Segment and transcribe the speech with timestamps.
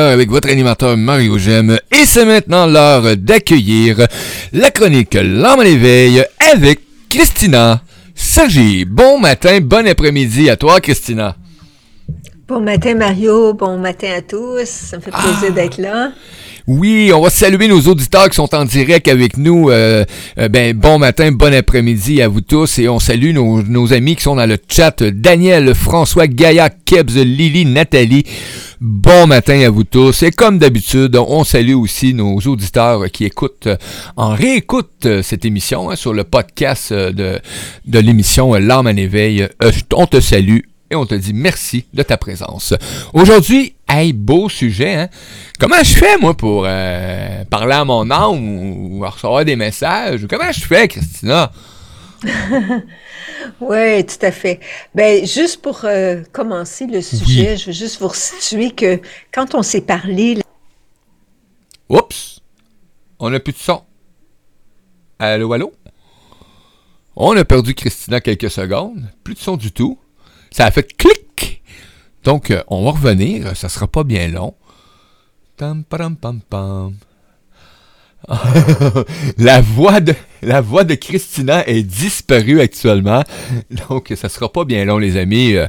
[0.00, 1.78] avec votre animateur Mario Gem.
[1.90, 4.06] Et c'est maintenant l'heure d'accueillir
[4.52, 6.80] la chronique L'âme à l'éveil avec
[7.10, 7.82] Christina
[8.14, 8.84] Sergi.
[8.86, 11.36] Bon matin, bon après-midi à toi, Christina.
[12.48, 13.54] Bon matin, Mario.
[13.54, 14.66] Bon matin à tous.
[14.66, 15.50] Ça me fait plaisir Ah.
[15.50, 16.12] d'être là.
[16.68, 19.70] Oui, on va saluer nos auditeurs qui sont en direct avec nous.
[19.70, 20.04] Euh,
[20.38, 24.14] euh, ben, bon matin, bon après-midi à vous tous et on salue nos, nos amis
[24.14, 25.02] qui sont dans le chat.
[25.02, 28.24] Daniel, François, Gaïa, Kebs, Lily, Nathalie.
[28.80, 30.22] Bon matin à vous tous.
[30.22, 33.76] Et comme d'habitude, on salue aussi nos auditeurs qui écoutent euh,
[34.16, 37.40] en réécoute euh, cette émission hein, sur le podcast de,
[37.86, 39.48] de l'émission L'âme en éveil.
[39.94, 40.58] On te salue
[40.92, 42.74] et on te dit merci de ta présence.
[43.14, 45.08] Aujourd'hui, hey, beau sujet, hein?
[45.58, 50.26] Comment je fais, moi, pour euh, parler à mon âme ou, ou recevoir des messages?
[50.28, 51.50] Comment je fais, Christina?
[53.60, 54.60] Oui, tout à fait.
[54.94, 59.00] Ben, juste pour euh, commencer le sujet, je veux juste vous situer que
[59.32, 60.38] quand on s'est parlé,
[61.88, 62.40] Oups!
[63.18, 63.82] On n'a plus de son.
[65.18, 65.72] Allô, allô?
[67.16, 69.10] On a perdu Christina quelques secondes.
[69.24, 69.98] Plus de son du tout.
[70.52, 71.62] Ça a fait clic!
[72.24, 73.56] Donc, euh, on va revenir.
[73.56, 74.54] Ça sera pas bien long.
[75.56, 76.94] Tam, param, pam, pam.
[79.38, 83.24] la, voix de, la voix de Christina est disparue actuellement.
[83.88, 85.56] Donc, ça sera pas bien long, les amis.
[85.56, 85.66] Euh,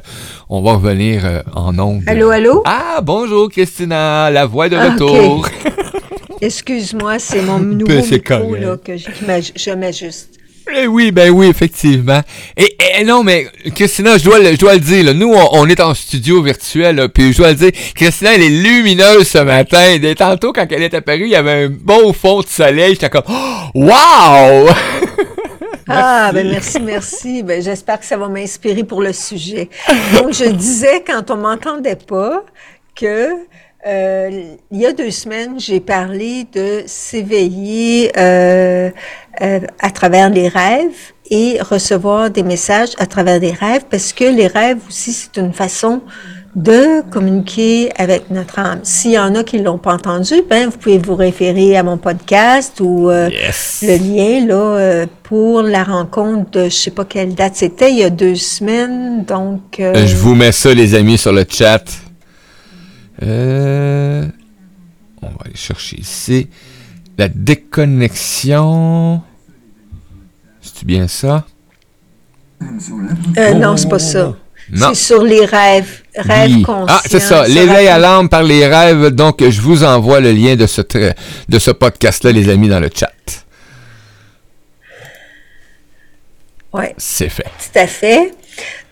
[0.48, 2.02] on va revenir euh, en ondes.
[2.06, 2.62] allô, allô?
[2.64, 5.48] Ah, bonjour Christina, la voix de Ah, retour.
[6.40, 9.08] Excuse-moi, c'est mon nouveau c'est micro là, que je,
[9.56, 10.33] je m'ajuste.
[10.72, 12.20] Eh oui, ben oui, effectivement.
[12.56, 15.48] Et, et non, mais Christina, je dois le, je dois le dire, là, nous, on,
[15.52, 19.28] on est en studio virtuel, là, puis je dois le dire, Christina, elle est lumineuse
[19.28, 19.98] ce matin.
[20.00, 22.94] Dès tantôt, quand elle est apparue, il y avait un beau fond de soleil.
[22.94, 24.68] J'étais comme, oh, wow!
[25.86, 27.42] Ah, ben merci, merci.
[27.42, 29.68] Ben, j'espère que ça va m'inspirer pour le sujet.
[30.14, 32.42] Donc, je disais, quand on m'entendait pas,
[32.94, 33.28] que
[33.86, 34.30] euh,
[34.70, 38.90] il y a deux semaines, j'ai parlé de s'éveiller euh,
[39.42, 44.24] euh, à travers les rêves et recevoir des messages à travers des rêves, parce que
[44.24, 46.00] les rêves aussi, c'est une façon
[46.54, 48.78] de communiquer avec notre âme.
[48.84, 51.96] S'il y en a qui l'ont pas entendu, ben vous pouvez vous référer à mon
[51.98, 53.82] podcast ou euh, Yes!
[53.82, 57.98] le lien là euh, pour la rencontre de je sais pas quelle date c'était il
[57.98, 61.82] y a deux semaines donc Euh, Je vous mets ça, les amis, sur le chat.
[63.22, 64.26] Euh,
[65.22, 66.48] on va aller chercher ici.
[67.16, 69.22] La déconnexion.
[70.60, 71.44] C'est-tu bien ça?
[73.36, 74.34] euh, non c'est pas ça
[74.72, 74.88] Non.
[74.94, 76.62] c'est sur les rêves rêves Oui.
[76.62, 77.46] conscients Ah, c'est ça.
[77.46, 79.08] L'éveil à l'âme par les rêves.
[79.08, 80.80] Donc, je vous envoie le lien de ce,
[81.48, 83.12] de ce podcast-là, les amis, dans le chat.
[86.74, 86.94] Ouais.
[86.98, 87.44] C'est fait.
[87.44, 88.32] tout à fait.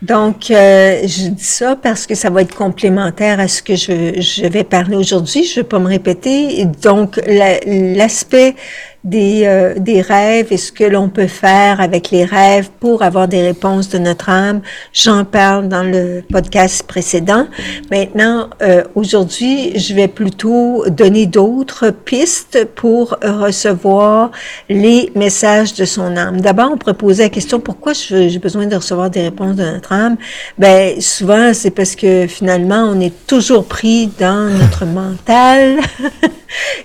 [0.00, 4.20] Donc euh, je dis ça parce que ça va être complémentaire à ce que je,
[4.20, 5.44] je vais parler aujourd'hui.
[5.44, 6.60] Je vais pas me répéter.
[6.60, 8.56] Et donc la- l'aspect
[9.04, 13.28] des, euh, des rêves et ce que l'on peut faire avec les rêves pour avoir
[13.28, 14.60] des réponses de notre âme.
[14.92, 17.46] J'en parle dans le podcast précédent.
[17.90, 24.30] Maintenant, euh, aujourd'hui, je vais plutôt donner d'autres pistes pour recevoir
[24.68, 26.40] les messages de son âme.
[26.40, 29.92] D'abord, on pourrait poser la question pourquoi j'ai besoin de recevoir des réponses de notre
[29.92, 30.16] âme?
[30.58, 35.80] Ben, souvent, c'est parce que finalement, on est toujours pris dans notre mental.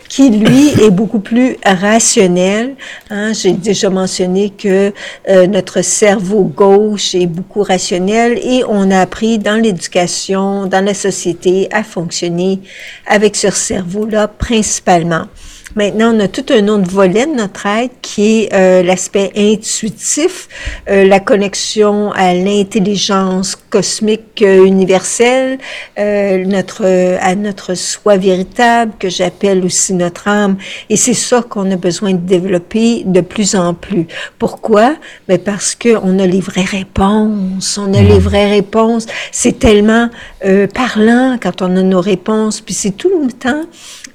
[0.10, 2.76] qui lui est beaucoup plus rationnel.
[3.10, 3.34] Hein.
[3.34, 4.94] J'ai déjà mentionné que
[5.30, 10.94] euh, notre cerveau gauche est beaucoup rationnel et on a appris dans l'éducation, dans la
[10.94, 12.60] société à fonctionner
[13.06, 15.28] avec ce cerveau-là principalement.
[15.76, 20.48] Maintenant, on a tout un autre volet de notre être qui est euh, l'aspect intuitif,
[20.90, 25.60] euh, la connexion à l'intelligence cosmique euh, universelle,
[26.00, 26.86] euh, notre
[27.22, 30.58] à notre soi véritable que j'appelle aussi notre âme.
[30.90, 34.08] Et c'est ça qu'on a besoin de développer de plus en plus.
[34.40, 34.96] Pourquoi?
[35.28, 37.78] Mais parce que on a les vraies réponses.
[37.78, 39.06] On a les vraies réponses.
[39.32, 40.10] C'est tellement
[40.46, 42.62] euh, parlant quand on a nos réponses.
[42.62, 43.64] Puis c'est tout le temps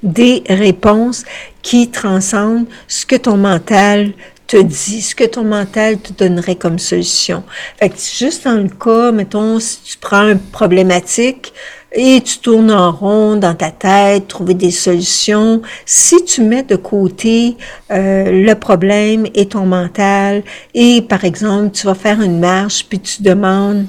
[0.03, 1.25] des réponses
[1.63, 4.13] qui transcendent ce que ton mental
[4.47, 7.43] te dit, ce que ton mental te donnerait comme solution.
[7.79, 11.55] Fait que juste dans le cas, mettons, si tu prends une problématique
[11.95, 16.77] et tu tournes en rond dans ta tête, trouver des solutions, si tu mets de
[16.77, 17.57] côté
[17.91, 20.43] euh, le problème et ton mental,
[20.75, 23.87] et par exemple, tu vas faire une marche, puis tu demandes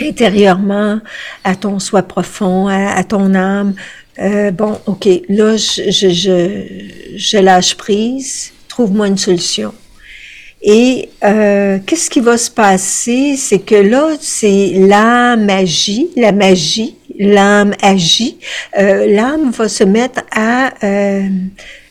[0.00, 0.98] intérieurement
[1.44, 3.74] à ton soi profond, à ton âme,
[4.18, 9.74] euh, bon, OK, là, je, je, je, je lâche prise, trouve-moi une solution.
[10.62, 13.36] Et euh, qu'est-ce qui va se passer?
[13.36, 18.38] C'est que là, c'est la magie, la magie l'âme agit,
[18.78, 20.72] euh, l'âme va se mettre à...
[20.84, 21.28] Euh,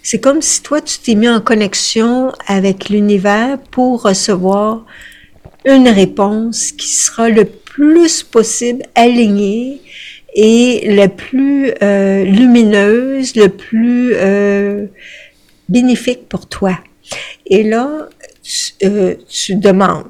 [0.02, 4.86] c'est comme si toi, tu t'es mis en connexion avec l'univers pour recevoir
[5.64, 9.81] une réponse qui sera le plus possible alignée
[10.35, 14.88] et la plus euh, lumineuse, le plus euh,
[15.69, 16.77] bénéfique pour toi.
[17.45, 18.09] Et là,
[18.41, 20.06] tu, euh, tu demandes.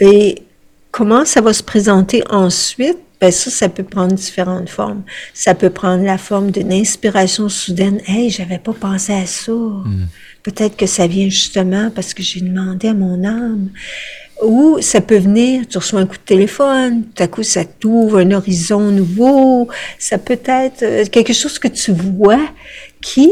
[0.00, 0.42] Et
[0.90, 2.98] comment ça va se présenter ensuite?
[3.20, 5.02] Ben ça, ça peut prendre différentes formes.
[5.34, 8.00] Ça peut prendre la forme d'une inspiration soudaine.
[8.06, 9.52] Hey, j'avais pas pensé à ça.
[9.52, 10.06] Mm.
[10.42, 13.68] Peut-être que ça vient justement parce que j'ai demandé à mon âme.
[14.42, 18.18] Ou ça peut venir, tu reçois un coup de téléphone, tout à coup ça t'ouvre
[18.18, 19.68] un horizon nouveau.
[19.98, 22.40] Ça peut être euh, quelque chose que tu vois
[23.02, 23.30] qui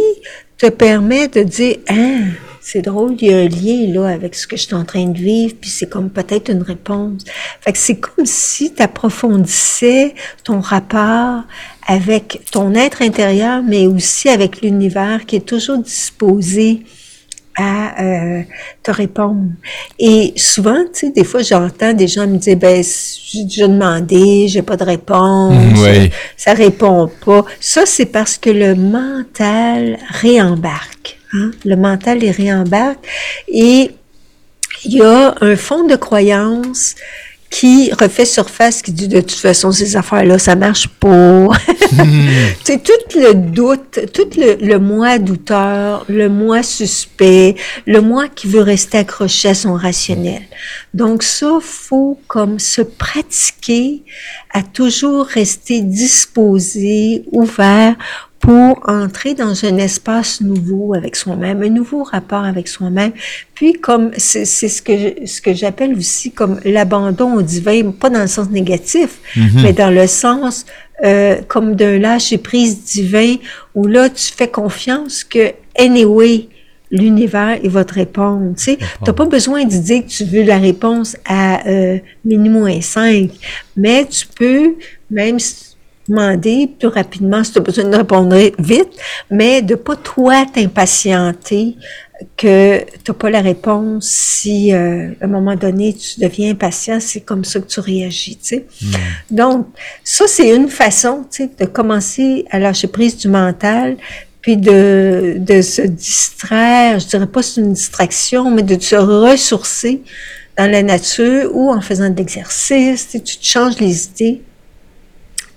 [0.58, 2.26] te permet de dire, ah,
[2.60, 5.06] c'est drôle, il y a un lien là avec ce que je suis en train
[5.06, 7.22] de vivre, puis c'est comme peut-être une réponse.
[7.60, 10.14] Fait que c'est comme si tu approfondissais
[10.44, 11.44] ton rapport
[11.86, 16.82] avec ton être intérieur, mais aussi avec l'univers qui est toujours disposé
[17.58, 18.42] à euh,
[18.82, 19.50] te répondre.
[19.98, 24.62] Et souvent, tu sais, des fois, j'entends des gens me dire, ben, j'ai demandé, j'ai
[24.62, 26.10] pas de réponse, oui.
[26.36, 27.44] ça répond pas.
[27.60, 31.18] Ça, c'est parce que le mental réembarque.
[31.32, 31.50] Hein?
[31.64, 33.04] Le mental, il réembarque.
[33.48, 33.90] Et
[34.84, 36.94] il y a un fond de croyance
[37.50, 41.48] qui refait surface, qui dit de toute façon ces affaires-là, ça marche pas.
[42.64, 47.56] C'est tout le doute, tout le, le moi douteur, le moi suspect,
[47.86, 50.42] le moi qui veut rester accroché à son rationnel.
[50.92, 54.02] Donc ça, faut comme se pratiquer
[54.52, 57.96] à toujours rester disposé, ouvert
[58.40, 63.12] pour entrer dans un espace nouveau avec soi-même, un nouveau rapport avec soi-même.
[63.54, 68.20] Puis comme c'est ce que ce que j'appelle aussi comme l'abandon au divin, pas dans
[68.22, 69.62] le sens négatif, Mhm.
[69.62, 70.66] mais dans le sens
[71.04, 73.36] euh, comme d'un lâcher prise divin
[73.74, 76.48] où là tu fais confiance que anyway
[76.90, 78.54] l'univers il va te répondre.
[78.56, 82.80] Tu sais, t'as pas besoin de dire que tu veux la réponse à euh, minimum
[82.80, 83.30] 5,
[83.76, 84.74] mais tu peux
[85.10, 85.67] même s-
[86.08, 88.90] demander plus rapidement si tu as besoin de répondre vite,
[89.30, 91.76] mais de pas toi t'impatienter
[92.36, 97.20] que tu pas la réponse si euh, à un moment donné tu deviens impatient, c'est
[97.20, 98.66] comme ça que tu réagis, tu sais.
[99.30, 99.66] Donc,
[100.02, 103.96] ça, c'est une façon, tu sais, de commencer à lâcher prise du mental,
[104.40, 110.02] puis de, de se distraire, je dirais pas c'est une distraction, mais de se ressourcer
[110.56, 114.42] dans la nature ou en faisant de l'exercice, tu sais, tu te changes les idées.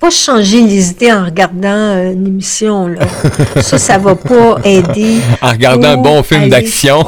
[0.01, 3.05] Pas changer les idées en regardant euh, une émission, là.
[3.61, 5.17] ça, ça va pas aider.
[5.41, 7.05] En regardant un bon film aller- d'action.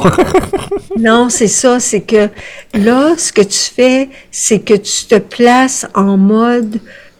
[1.00, 2.30] non, c'est ça, c'est que
[2.76, 6.80] là, ce que tu fais, c'est que tu te places en mode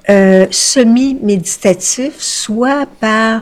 [0.10, 3.42] euh, semi-méditatif, soit par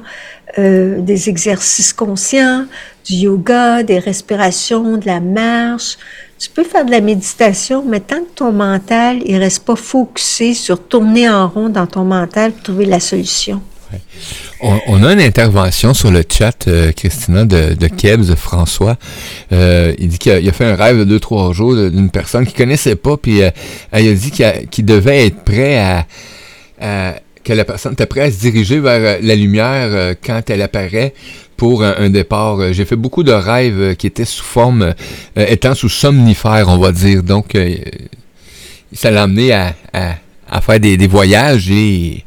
[0.58, 2.66] euh, des exercices conscients,
[3.06, 5.98] du yoga, des respirations, de la marche.
[6.42, 10.56] Tu peux faire de la méditation, mais tant que ton mental, il reste pas focusé
[10.56, 13.62] sur tourner en rond dans ton mental pour trouver la solution.
[14.62, 18.98] On, a une intervention sur le chat, euh, Christina, de, de François.
[19.52, 22.58] Euh, il dit qu'il a, fait un rêve de deux, trois jours d'une personne qu'il
[22.58, 23.52] connaissait pas, puis euh,
[23.92, 25.78] elle a dit qu'il devait être prêt
[26.80, 30.64] à, que la personne était prête à se diriger vers euh, la lumière quand elle
[30.64, 31.14] apparaît
[31.62, 32.60] pour un, un départ.
[32.60, 34.82] Euh, J'ai fait beaucoup de rêves euh, qui étaient sous forme,
[35.38, 37.22] euh, étant sous somnifère, on va dire.
[37.22, 37.76] Donc, euh,
[38.92, 40.16] ça l'a amené à, à,
[40.50, 42.26] à faire des, des voyages et,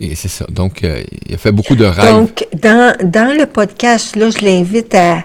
[0.00, 0.46] et c'est ça.
[0.50, 2.12] Donc, euh, il a fait beaucoup de rêves.
[2.12, 5.22] Donc, dans, dans le podcast, là, je l'invite à,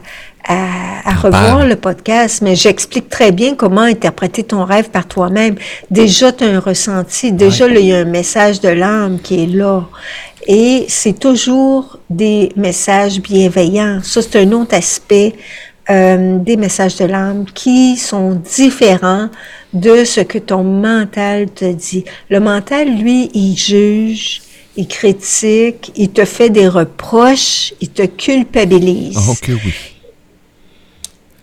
[0.47, 1.69] à, revoir parle.
[1.69, 5.55] le podcast, mais j'explique très bien comment interpréter ton rêve par toi-même.
[5.89, 7.31] Déjà, tu as un ressenti.
[7.31, 9.83] Déjà, là, il y a un message de l'âme qui est là.
[10.47, 14.01] Et c'est toujours des messages bienveillants.
[14.03, 15.33] Ça, c'est un autre aspect
[15.89, 19.29] euh, des messages de l'âme qui sont différents
[19.73, 22.05] de ce que ton mental te dit.
[22.29, 24.41] Le mental, lui, il juge,
[24.77, 29.17] il critique, il te fait des reproches, il te culpabilise.
[29.17, 29.73] Ah, ok, oui.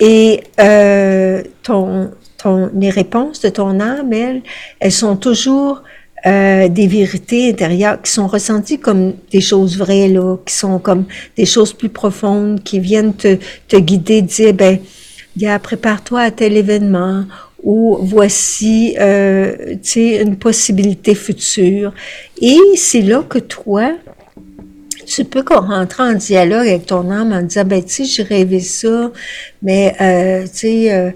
[0.01, 4.43] Et euh, ton, ton, les réponses de ton âme, elles,
[4.81, 5.83] elles sont toujours
[6.27, 11.05] euh, des vérités intérieures qui sont ressenties comme des choses vraies, là, qui sont comme
[11.37, 13.39] des choses plus profondes, qui viennent te,
[13.69, 14.79] te guider, dire, ben,
[15.63, 17.25] prépare-toi à tel événement,
[17.63, 21.93] ou voici, euh, tu sais, une possibilité future.
[22.41, 23.93] Et c'est là que toi,
[25.07, 28.61] tu peux rentrer en dialogue avec ton âme en disant, ben, tu sais, j'ai rêvé
[28.61, 29.13] ça,
[29.63, 31.11] mais, euh, tu sais, euh,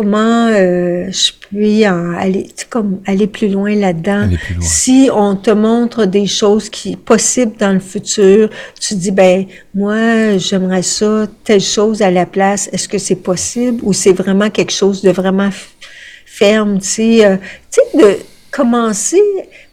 [0.00, 4.30] comment euh, je puis en aller, comme aller plus loin là-dedans.
[4.62, 8.48] Si on te montre des choses qui possibles dans le futur,
[8.80, 12.70] tu dis ben moi j'aimerais ça telle chose à la place.
[12.72, 15.50] Est-ce que c'est possible ou c'est vraiment quelque chose de vraiment
[16.24, 17.36] ferme, tu sais, euh,
[17.70, 18.18] tu sais de
[18.50, 19.20] commencer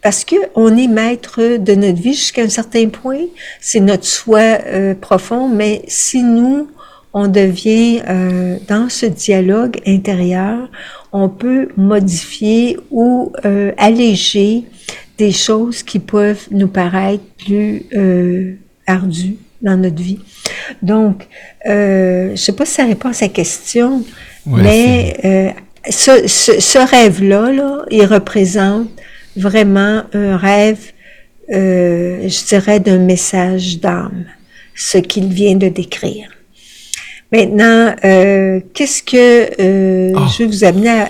[0.02, 3.28] parce que on est maître de notre vie jusqu'à un certain point.
[3.62, 6.68] C'est notre soi euh, profond, mais si nous
[7.14, 10.70] on devient euh, dans ce dialogue intérieur,
[11.12, 14.64] on peut modifier ou euh, alléger
[15.18, 18.54] des choses qui peuvent nous paraître plus euh,
[18.86, 20.20] ardues dans notre vie.
[20.82, 21.28] Donc,
[21.68, 24.04] euh, je sais pas si ça répond à sa question,
[24.46, 25.50] mais euh,
[25.90, 28.90] ce, ce, ce rêve-là, là, il représente
[29.36, 30.92] vraiment un rêve,
[31.52, 34.26] euh, je dirais, d'un message d'âme,
[34.76, 36.30] ce qu'il vient de décrire.
[37.32, 40.22] Maintenant, euh, qu'est-ce que euh, oh.
[40.32, 41.10] je vais vous amener à...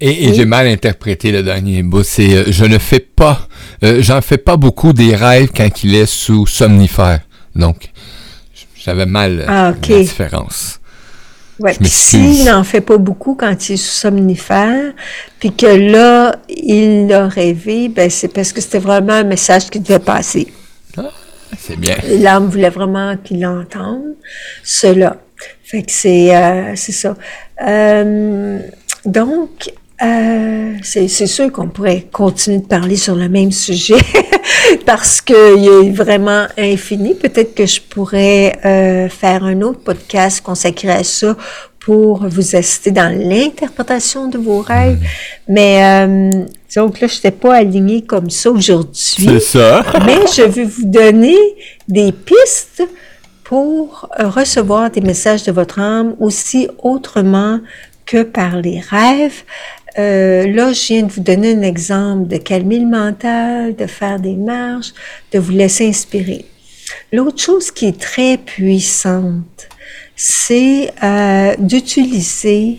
[0.00, 2.02] Et, et j'ai mal interprété le dernier bout.
[2.02, 3.48] C'est euh, je ne fais pas,
[3.82, 7.20] j'en fais pas beaucoup des rêves quand il est sous somnifère.
[7.54, 7.90] Donc,
[8.74, 9.94] j'avais mal ah, okay.
[9.94, 10.80] la différence.
[11.58, 14.92] Ouais, puis s'il n'en fait pas beaucoup quand il est sous somnifère,
[15.38, 19.80] puis que là, il l'a rêvé, ben c'est parce que c'était vraiment un message qui
[19.80, 20.48] devait passer.
[20.98, 21.04] Ah,
[21.58, 21.96] c'est bien.
[22.18, 24.16] L'âme voulait vraiment qu'il l'entende,
[24.62, 25.16] cela.
[25.62, 27.16] Fait que c'est euh, c'est ça.
[27.66, 28.58] Euh,
[29.04, 33.96] donc, euh, c'est sûr qu'on pourrait continuer de parler sur le même sujet
[34.86, 37.14] parce qu'il est vraiment infini.
[37.14, 41.36] Peut-être que je pourrais faire un autre podcast consacré à ça
[41.86, 44.98] pour vous assister dans l'interprétation de vos rêves.
[45.46, 49.14] Mais euh, donc là, je n'étais pas alignée comme ça aujourd'hui.
[49.16, 49.84] C'est ça.
[50.04, 51.36] mais je vais vous donner
[51.86, 52.82] des pistes
[53.46, 57.60] pour recevoir des messages de votre âme aussi autrement
[58.04, 59.44] que par les rêves.
[60.00, 64.18] Euh, là, je viens de vous donner un exemple de calmer le mental, de faire
[64.18, 64.92] des marches,
[65.30, 66.44] de vous laisser inspirer.
[67.12, 69.68] L'autre chose qui est très puissante,
[70.16, 72.78] c'est euh, d'utiliser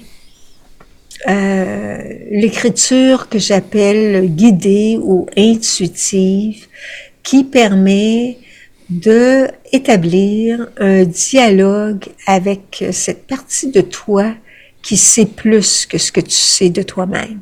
[1.30, 1.98] euh,
[2.30, 6.68] l'écriture que j'appelle guidée ou intuitive,
[7.24, 8.38] qui permet
[8.90, 14.34] de établir un dialogue avec cette partie de toi
[14.82, 17.42] qui sait plus que ce que tu sais de toi-même.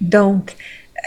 [0.00, 0.54] Donc,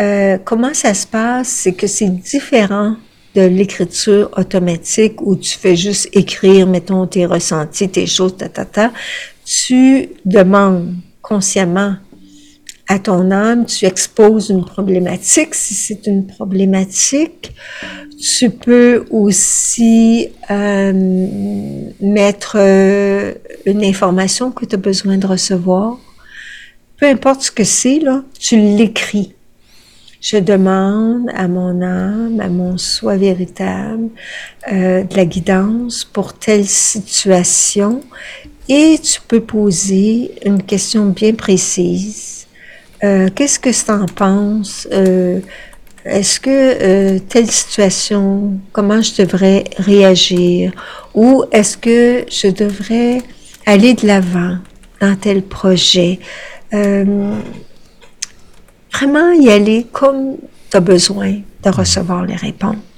[0.02, 2.96] euh, comment ça se passe, c'est que c'est différent
[3.36, 8.66] de l'écriture automatique où tu fais juste écrire, mettons, tes ressentis, tes choses, ta, ta,
[8.66, 8.92] ta.
[9.46, 11.96] Tu demandes consciemment
[12.88, 17.54] à ton âme, tu exposes une problématique, si c'est une problématique,
[18.20, 20.94] tu peux aussi euh,
[22.00, 23.34] mettre euh,
[23.66, 25.98] une information que tu as besoin de recevoir.
[26.98, 29.34] Peu importe ce que c'est, là, tu l'écris.
[30.22, 34.10] Je demande à mon âme, à mon soi véritable,
[34.72, 38.02] euh, de la guidance pour telle situation
[38.68, 42.35] et tu peux poser une question bien précise.
[43.06, 44.88] Euh, Qu'est-ce que tu en penses?
[44.92, 45.40] Euh,
[46.06, 50.72] est-ce que euh, telle situation, comment je devrais réagir?
[51.14, 53.22] Ou est-ce que je devrais
[53.66, 54.58] aller de l'avant
[55.00, 56.20] dans tel projet?
[58.92, 60.38] Vraiment y aller comme
[60.70, 62.95] tu as besoin de recevoir les réponses.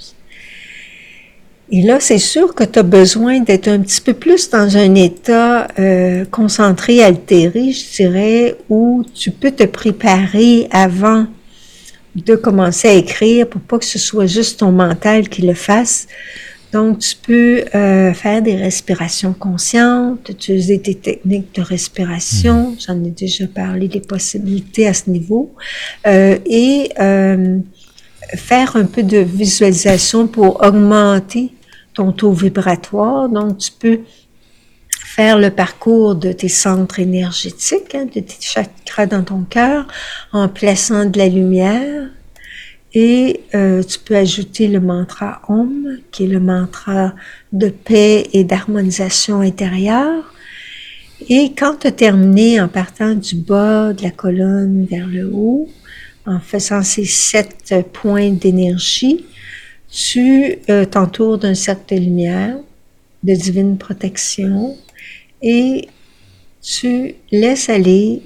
[1.70, 4.96] Et là, c'est sûr que tu as besoin d'être un petit peu plus dans un
[4.96, 11.28] état euh, concentré, altéré, je dirais, où tu peux te préparer avant
[12.16, 16.08] de commencer à écrire pour pas que ce soit juste ton mental qui le fasse.
[16.72, 22.72] Donc, tu peux euh, faire des respirations conscientes, utiliser des techniques de respiration.
[22.72, 22.86] Mm-hmm.
[22.86, 25.54] J'en ai déjà parlé des possibilités à ce niveau.
[26.06, 27.60] Euh, et euh,
[28.36, 31.52] faire un peu de visualisation pour augmenter
[31.98, 33.28] ton taux vibratoire.
[33.28, 34.00] Donc, tu peux
[35.04, 39.88] faire le parcours de tes centres énergétiques, hein, de tes chakras dans ton cœur,
[40.32, 42.10] en plaçant de la lumière.
[42.94, 47.14] Et euh, tu peux ajouter le mantra Om, qui est le mantra
[47.52, 50.24] de paix et d'harmonisation intérieure.
[51.30, 55.68] Et quand tu as terminé en partant du bas de la colonne vers le haut,
[56.28, 59.26] en faisant ces sept points d'énergie,
[59.92, 62.58] tu euh, t'entoures d'un cercle de lumière,
[63.24, 64.76] de divine protection,
[65.42, 65.88] et
[66.62, 68.22] tu laisses aller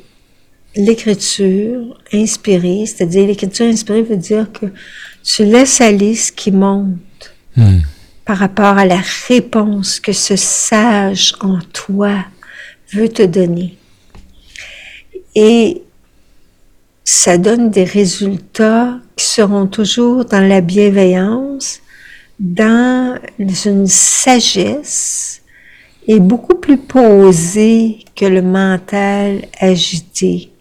[0.75, 4.67] l'écriture inspirée, c'est-à-dire l'écriture inspirée veut dire que
[5.23, 7.79] tu laisses aller ce qui monte hmm.
[8.25, 12.25] par rapport à la réponse que ce sage en toi
[12.93, 13.77] veut te donner.
[15.35, 15.81] Et
[17.03, 21.79] ça donne des résultats qui seront toujours dans la bienveillance,
[22.39, 25.41] dans une sagesse
[26.08, 30.51] et beaucoup plus posée que le mental agité.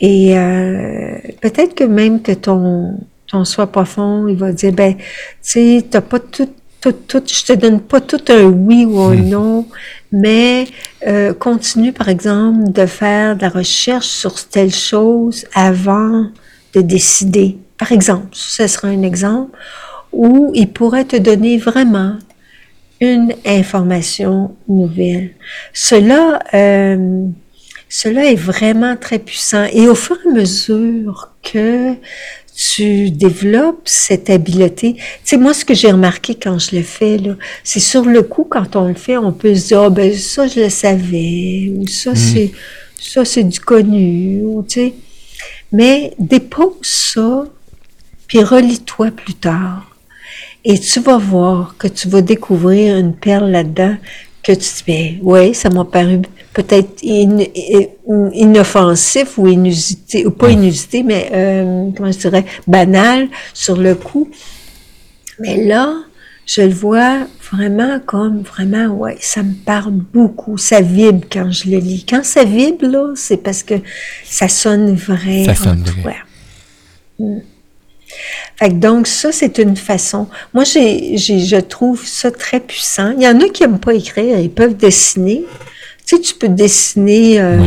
[0.00, 5.04] Et euh, peut-être que même que ton, ton soi profond, il va dire, ben, tu
[5.40, 6.48] sais, t'as pas tout,
[6.82, 9.28] tout, tout, je te donne pas tout un oui ou un hmm.
[9.28, 9.66] non,
[10.10, 10.66] mais
[11.06, 16.26] euh, continue, par exemple, de faire de la recherche sur telle chose avant
[16.74, 17.56] de décider.
[17.78, 19.56] Par exemple, ce sera un exemple
[20.12, 22.18] où il pourrait te donner vraiment
[23.00, 25.30] une information nouvelle.
[25.72, 27.26] Cela, euh,
[27.88, 29.66] cela est vraiment très puissant.
[29.72, 31.94] Et au fur et à mesure que
[32.54, 34.94] tu développes cette habileté?
[34.94, 38.22] Tu sais, moi, ce que j'ai remarqué quand je le fais, là, c'est sur le
[38.22, 41.72] coup, quand on le fait, on peut se dire, oh, ben, ça, je le savais,
[41.74, 42.16] ou ça, hmm.
[42.16, 42.52] c'est,
[43.00, 44.94] ça, c'est du connu, ou, tu sais.
[45.72, 47.44] Mais dépose ça,
[48.26, 49.96] puis relis-toi plus tard.
[50.64, 53.96] Et tu vas voir que tu vas découvrir une perle là-dedans
[54.42, 56.20] que tu te dis, oui, ça m'a paru
[56.52, 57.02] peut-être
[58.34, 64.28] inoffensif ou inusité, ou pas inusité, mais euh, comment je dirais, banal sur le coup.
[65.38, 65.94] Mais là,
[66.46, 70.58] je le vois vraiment comme vraiment, ouais, ça me parle beaucoup.
[70.58, 72.04] Ça vibre quand je le lis.
[72.08, 73.74] Quand ça vibre, là, c'est parce que
[74.24, 75.44] ça sonne vrai.
[75.44, 76.16] Ça sonne vrai.
[77.18, 77.38] Mm.
[78.56, 80.28] Fait que donc, ça, c'est une façon.
[80.52, 83.14] Moi, j'ai, je trouve ça très puissant.
[83.16, 85.44] Il y en a qui n'aiment pas écrire, ils peuvent dessiner.
[86.12, 87.58] Tu sais, tu peux dessiner euh,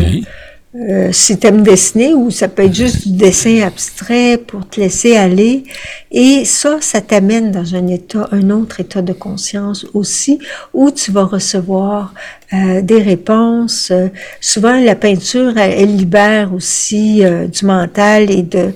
[0.75, 4.80] euh, si tu aimes dessiner ou ça peut être juste du dessin abstrait pour te
[4.80, 5.64] laisser aller.
[6.12, 10.38] Et ça, ça t'amène dans un état, un autre état de conscience aussi,
[10.75, 12.14] où tu vas recevoir
[12.54, 13.92] euh, des réponses.
[14.40, 18.74] souvent, la peinture, elle libère aussi du mental et de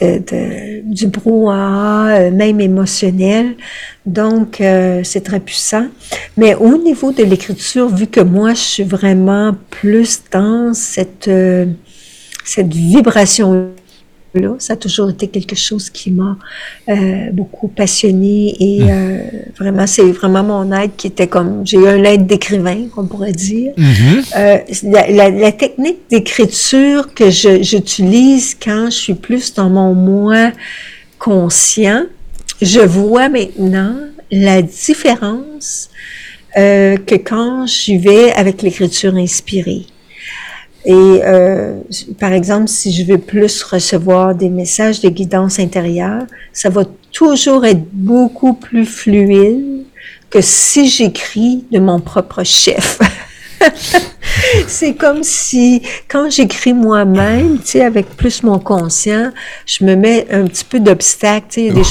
[0.00, 3.54] du brouhaha, euh, même émotionnel.
[4.06, 5.86] Donc, euh, c'est très puissant.
[6.36, 11.66] Mais au niveau de l'écriture, vu que moi, je suis vraiment plus dans cette, euh,
[12.44, 13.70] cette vibration
[14.40, 14.54] là.
[14.58, 16.36] Ça a toujours été quelque chose qui m'a
[16.88, 18.88] euh, beaucoup passionné et mm.
[18.90, 19.18] euh,
[19.58, 23.32] vraiment, c'est vraiment mon aide qui était comme, j'ai eu un aide d'écrivain, qu'on pourrait
[23.32, 23.72] dire.
[23.76, 24.24] Mm-hmm.
[24.36, 30.52] Euh, la, technique d'écriture que j'utilise quand je suis plus dans mon moi
[31.18, 32.04] conscient,
[32.60, 33.94] je vois maintenant
[34.30, 35.90] la différence
[36.56, 39.86] que quand j'y vais avec l'écriture inspirée.
[40.84, 40.92] Et
[41.24, 41.80] euh,
[42.20, 47.64] par exemple, si je veux plus recevoir des messages de guidance intérieure, ça va toujours
[47.64, 49.84] être beaucoup plus fluide
[50.28, 52.98] que si j'écris de mon propre chef.
[54.66, 59.30] c'est comme si, quand j'écris moi-même, tu sais, avec plus mon conscient,
[59.66, 61.84] je me mets un petit peu d'obstacle, tu sais, il y a des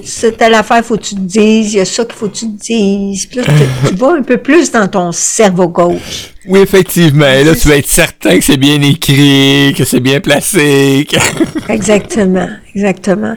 [0.00, 2.28] choses, il telle affaire, faut que tu te dises, il y a ça qu'il faut
[2.28, 3.26] que tu te dises.
[3.26, 3.44] Puis là,
[3.88, 6.34] tu, vas un peu plus dans ton cerveau gauche.
[6.48, 7.24] Oui, effectivement.
[7.24, 11.06] Là, tu vas être certain que c'est bien écrit, que c'est bien placé.
[11.68, 13.36] exactement, exactement.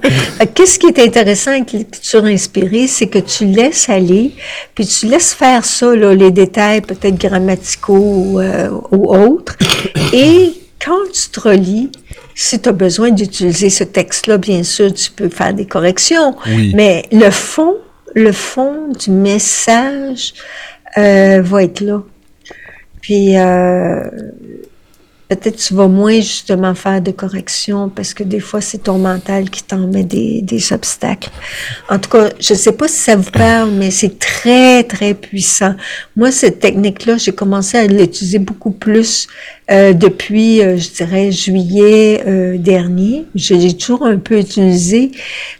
[0.53, 4.31] Qu'est-ce qui est intéressant avec l'écriture inspirée, c'est que tu laisses aller,
[4.75, 9.57] puis tu laisses faire ça, là, les détails peut-être grammaticaux ou, euh, ou autres.
[10.13, 11.91] Et quand tu te relis,
[12.35, 16.35] si tu as besoin d'utiliser ce texte-là, bien sûr, tu peux faire des corrections.
[16.73, 17.75] Mais le fond,
[18.15, 20.33] le fond du message
[20.97, 22.01] euh, va être là.
[23.01, 24.09] Puis euh,
[25.29, 29.49] peut-être tu vas moins justement faire de corrections parce que des fois c'est ton mental
[29.51, 31.29] qui t'en met des, des obstacles.
[31.87, 35.75] En tout cas, je sais pas si ça vous parle, mais c'est très très puissant.
[36.15, 39.27] Moi, cette technique-là, j'ai commencé à l'utiliser beaucoup plus
[39.69, 43.25] euh, depuis, euh, je dirais, juillet euh, dernier.
[43.35, 45.11] Je l'ai toujours un peu utilisé,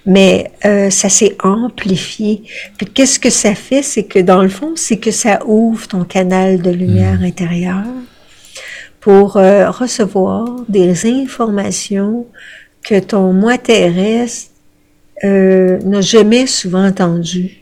[0.05, 2.41] mais euh, ça s'est amplifié.
[2.77, 6.03] Puis qu'est-ce que ça fait, c'est que dans le fond, c'est que ça ouvre ton
[6.05, 7.23] canal de lumière mmh.
[7.23, 7.86] intérieure
[8.99, 12.27] pour euh, recevoir des informations
[12.83, 14.51] que ton moi terrestre
[15.23, 17.59] euh, n'a jamais souvent entendues.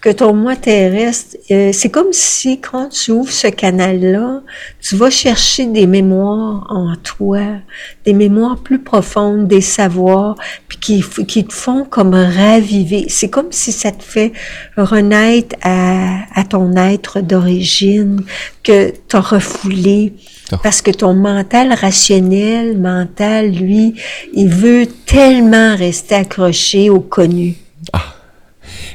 [0.00, 4.42] Que ton moi terrestre, euh, c'est comme si quand tu ouvres ce canal-là,
[4.80, 7.40] tu vas chercher des mémoires en toi,
[8.04, 10.34] des mémoires plus profondes, des savoirs,
[10.80, 13.06] qui, qui te font comme raviver.
[13.08, 14.32] C'est comme si ça te fait
[14.76, 18.22] renaître à, à ton être d'origine
[18.64, 20.14] que tu as refoulé,
[20.62, 23.94] parce que ton mental rationnel, mental, lui,
[24.34, 27.54] il veut tellement rester accroché au connu.
[27.92, 28.14] Ah.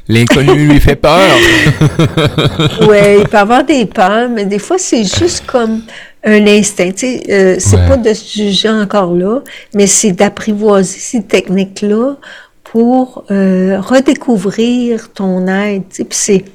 [0.07, 1.19] L'inconnu lui fait peur.
[2.87, 5.81] oui, il peut avoir des peurs, mais des fois, c'est juste comme
[6.23, 6.91] un instinct.
[6.91, 9.39] Tu sais, euh, c'est pas de se juger encore là,
[9.73, 12.17] mais c'est d'apprivoiser ces techniques-là
[12.63, 15.89] pour euh, redécouvrir ton être.
[15.89, 16.45] Tu sais, puis c'est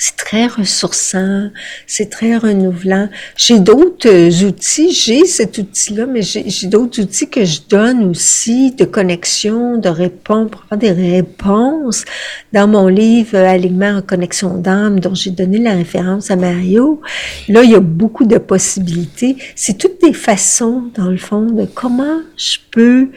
[0.00, 1.50] c'est très ressourçant,
[1.86, 3.10] c'est très renouvelant.
[3.36, 8.72] J'ai d'autres euh, outils, j'ai cet outil-là, mais j'ai d'autres outils que je donne aussi
[8.72, 12.06] de connexion, de réponse, des réponses.
[12.54, 17.02] Dans mon livre euh, Alignement en connexion d'âme, dont j'ai donné la référence à Mario,
[17.50, 19.36] là, il y a beaucoup de possibilités.
[19.54, 23.10] C'est toutes des façons, dans le fond, de comment je peux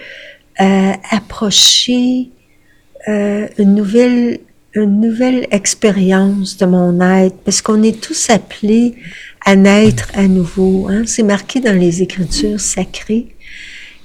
[0.59, 2.29] euh, approcher
[3.07, 4.39] euh, une nouvelle
[4.75, 8.95] une nouvelle expérience de mon être, parce qu'on est tous appelés
[9.45, 10.87] à naître à nouveau.
[10.89, 11.03] Hein?
[11.05, 13.27] C'est marqué dans les Écritures sacrées.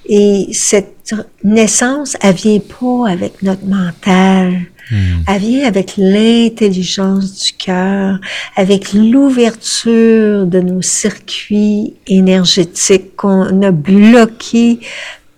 [0.07, 4.55] Et cette naissance, elle vient pas avec notre mental.
[4.91, 5.23] Hmm.
[5.27, 8.19] Elle vient avec l'intelligence du cœur,
[8.57, 14.81] avec l'ouverture de nos circuits énergétiques qu'on a bloqués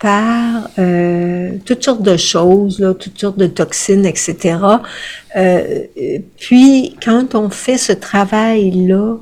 [0.01, 4.59] par euh, toutes sortes de choses, là, toutes sortes de toxines, etc.
[5.37, 5.87] Euh,
[6.39, 9.17] puis, quand on fait ce travail-là,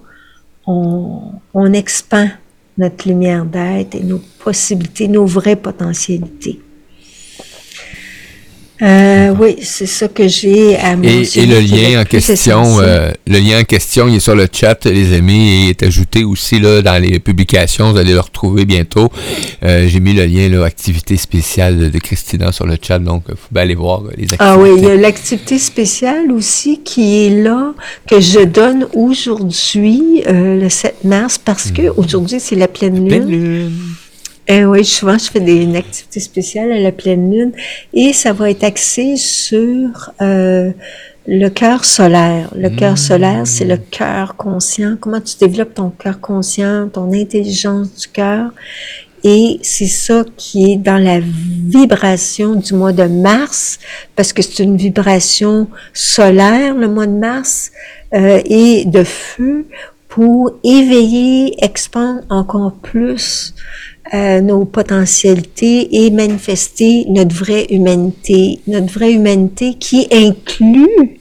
[0.66, 2.28] on, on expand
[2.78, 6.60] notre lumière d'être et nos possibilités, nos vraies potentialités.
[8.80, 11.30] Euh, oui, c'est ça que j'ai à mentionner.
[11.34, 14.46] Et, et le lien en question, euh, le lien en question, il est sur le
[14.52, 17.90] chat, les amis, et est ajouté aussi là dans les publications.
[17.92, 19.10] Vous allez le retrouver bientôt.
[19.64, 23.36] Euh, j'ai mis le lien là, activité spéciale de Christina sur le chat, donc vous
[23.48, 24.36] pouvez aller voir les activités.
[24.38, 27.74] Ah oui, il y a l'activité spéciale aussi qui est là
[28.08, 31.94] que je donne aujourd'hui, le 7 mars, parce que mhm.
[31.96, 33.08] aujourd'hui c'est la pleine lune.
[33.08, 33.72] Pleine lune.
[34.50, 37.52] Eh oui, souvent, je fais des, une activité spéciale à la pleine lune
[37.92, 40.70] et ça va être axé sur euh,
[41.26, 42.48] le cœur solaire.
[42.56, 42.96] Le cœur mmh.
[42.96, 44.96] solaire, c'est le cœur conscient.
[44.98, 48.52] Comment tu développes ton cœur conscient, ton intelligence du cœur?
[49.22, 53.78] Et c'est ça qui est dans la vibration du mois de mars,
[54.16, 57.70] parce que c'est une vibration solaire, le mois de mars,
[58.14, 59.66] euh, et de feu
[60.08, 63.54] pour éveiller, expandre encore plus
[64.14, 71.20] euh, nos potentialités et manifester notre vraie humanité, notre vraie humanité qui inclut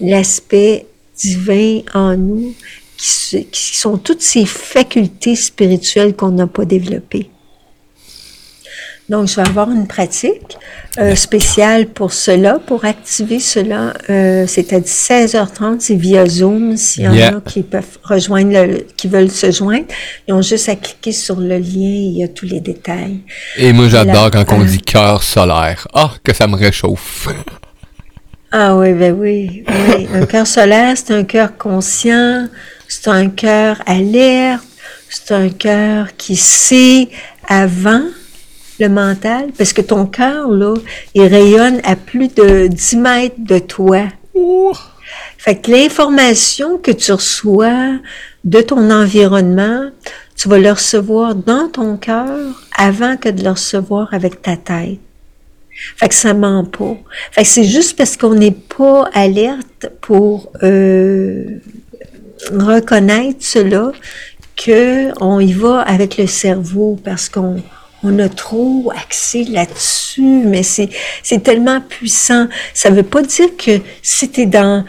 [0.00, 2.54] l'aspect divin en nous,
[2.96, 7.28] qui, qui, sont toutes ces facultés spirituelles qu'on n'a pas développées.
[9.10, 10.56] Donc, je vais avoir une pratique
[10.98, 13.92] euh, spéciale pour cela, pour activer cela.
[14.08, 16.78] Euh, c'est à 16h30, c'est via Zoom.
[16.78, 19.84] S'il y en a qui peuvent rejoindre, le, qui veulent se joindre,
[20.26, 23.20] ils ont juste à cliquer sur le lien, il y a tous les détails.
[23.58, 25.86] Et moi, j'adore quand on dit cœur solaire.
[25.92, 27.28] Ah, que ça me réchauffe.
[28.52, 30.08] ah oui, ben oui, oui.
[30.14, 32.48] Un cœur solaire, c'est un cœur conscient,
[32.88, 34.64] c'est un cœur alerte,
[35.10, 37.10] c'est un cœur qui sait
[37.46, 38.04] avant
[38.80, 40.74] le mental, parce que ton cœur, là,
[41.14, 44.04] il rayonne à plus de 10 mètres de toi.
[45.38, 47.98] Fait que l'information que tu reçois
[48.44, 49.90] de ton environnement,
[50.36, 52.38] tu vas le recevoir dans ton cœur
[52.76, 54.98] avant que de le recevoir avec ta tête.
[55.96, 56.96] Fait que ça ment pas.
[57.32, 61.60] Fait que c'est juste parce qu'on n'est pas alerte pour euh,
[62.52, 63.92] reconnaître cela
[64.56, 67.56] que on y va avec le cerveau parce qu'on
[68.04, 70.90] on a trop axé là-dessus, mais c'est,
[71.22, 72.46] c'est tellement puissant.
[72.74, 74.84] Ça veut pas dire que si tu es dans,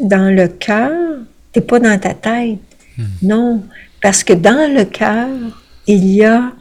[0.00, 1.18] dans le cœur,
[1.52, 2.58] t'es pas dans ta tête.
[2.96, 3.04] Hmm.
[3.22, 3.62] Non,
[4.00, 5.28] parce que dans le cœur,
[5.86, 6.52] il y a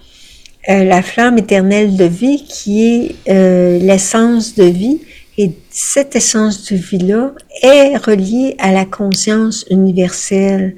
[0.70, 5.00] euh, la flamme éternelle de vie qui est euh, l'essence de vie.
[5.40, 10.76] Et cette essence de vie-là est reliée à la conscience universelle.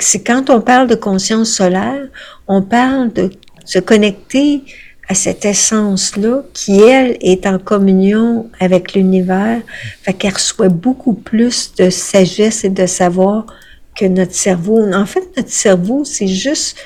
[0.00, 2.08] c'est quand on parle de conscience solaire,
[2.46, 3.30] on parle de
[3.68, 4.62] se connecter
[5.08, 9.60] à cette essence-là qui, elle, est en communion avec l'univers,
[10.02, 13.46] fait qu'elle reçoit beaucoup plus de sagesse et de savoir
[13.94, 14.80] que notre cerveau.
[14.92, 16.76] En fait, notre cerveau, c'est juste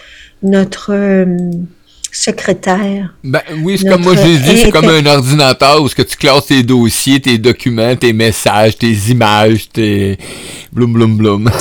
[0.42, 1.36] notre euh,
[2.10, 3.14] secrétaire.
[3.22, 6.16] Ben oui, c'est comme moi j'ai dit, c'est comme un ordinateur où ce que tu
[6.16, 10.18] classes tes dossiers, tes documents, tes messages, tes images, tes
[10.72, 11.50] blum blum blum.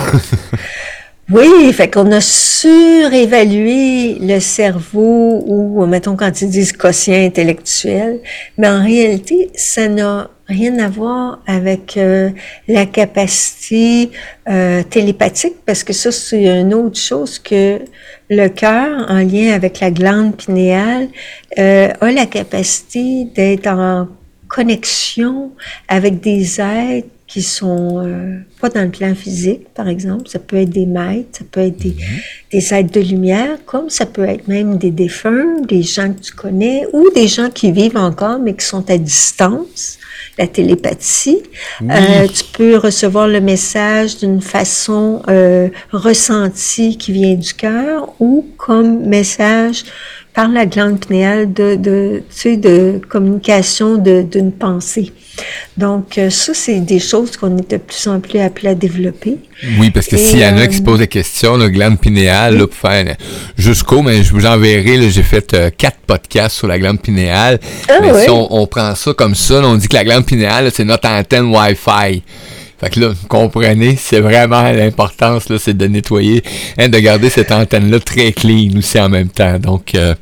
[1.34, 8.20] Oui, fait qu'on a surévalué le cerveau ou, mettons, quand ils disent quotient intellectuel,
[8.58, 12.32] mais en réalité, ça n'a rien à voir avec euh,
[12.68, 14.12] la capacité
[14.50, 17.80] euh, télépathique, parce que ça, c'est une autre chose que
[18.30, 21.08] le cœur, en lien avec la glande pinéale,
[21.58, 24.10] euh, a la capacité d'être en
[24.50, 25.52] connexion
[25.88, 30.28] avec des êtres qui sont euh, pas dans le plan physique, par exemple.
[30.28, 32.20] Ça peut être des maîtres, ça peut être des, mhm.
[32.52, 36.34] des êtres de lumière, comme ça peut être même des défunts, des gens que tu
[36.34, 39.98] connais, ou des gens qui vivent encore, mais qui sont à distance.
[40.38, 41.42] La télépathie.
[41.82, 48.46] Euh, tu peux recevoir le message d'une façon euh, ressentie qui vient du cœur ou
[48.58, 49.84] comme message
[50.34, 55.12] par la glande pinéale de, de, tu sais, de communication d'une pensée.
[55.78, 59.38] Donc, euh, ça, c'est des choses qu'on est de plus en plus appelés à développer.
[59.80, 62.00] Oui, parce que s'il y en a qui se euh, posent des questions, la glande
[62.00, 63.16] pinéale, là, pour faire
[63.58, 67.60] jusqu'au, mais je vous enverrai, j'ai fait euh, quatre podcasts sur la glande pinéale.
[67.90, 70.70] Ah mais si on, on, prend ça comme ça, on dit que la glande pinéale,
[70.74, 72.24] c'est notre antenne Wi-Fi.
[72.82, 76.42] Fait que là, vous comprenez, c'est vraiment l'importance, là, c'est de nettoyer,
[76.80, 79.60] hein, de garder cette antenne-là très clean aussi en même temps.
[79.60, 80.16] Donc, euh,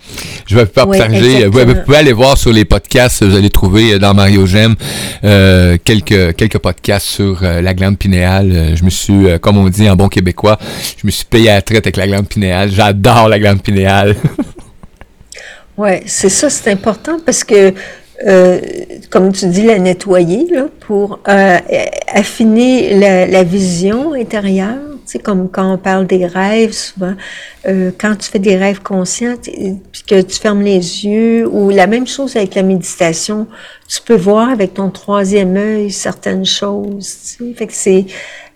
[0.46, 1.46] je vais pas partager.
[1.46, 4.76] Vous, pouvez aller voir sur les podcasts, vous allez trouver euh, dans Mario Gem
[5.24, 8.76] euh, quelques, quelques podcasts sur la glande pinéale.
[8.76, 10.60] Je me suis, comme on dit en bon québécois,
[11.02, 12.72] je me suis payé à la traite avec la glande pinéale.
[12.72, 14.18] J'adore la glande pinéale.
[15.78, 17.74] oui, c'est ça, c'est important parce que
[18.26, 18.60] euh,
[19.10, 21.58] comme tu dis, la nettoyer là, pour euh,
[22.08, 24.78] affiner la, la, vision intérieure.
[25.06, 27.16] Sais, comme quand on parle des rêves, souvent,
[27.68, 31.88] euh, quand tu fais des rêves conscients, puis que tu fermes les yeux, ou la
[31.88, 33.48] même chose avec la méditation,
[33.88, 37.08] tu peux voir avec ton troisième œil certaines choses.
[37.38, 37.54] Tu sais.
[37.56, 38.06] Fait que c'est,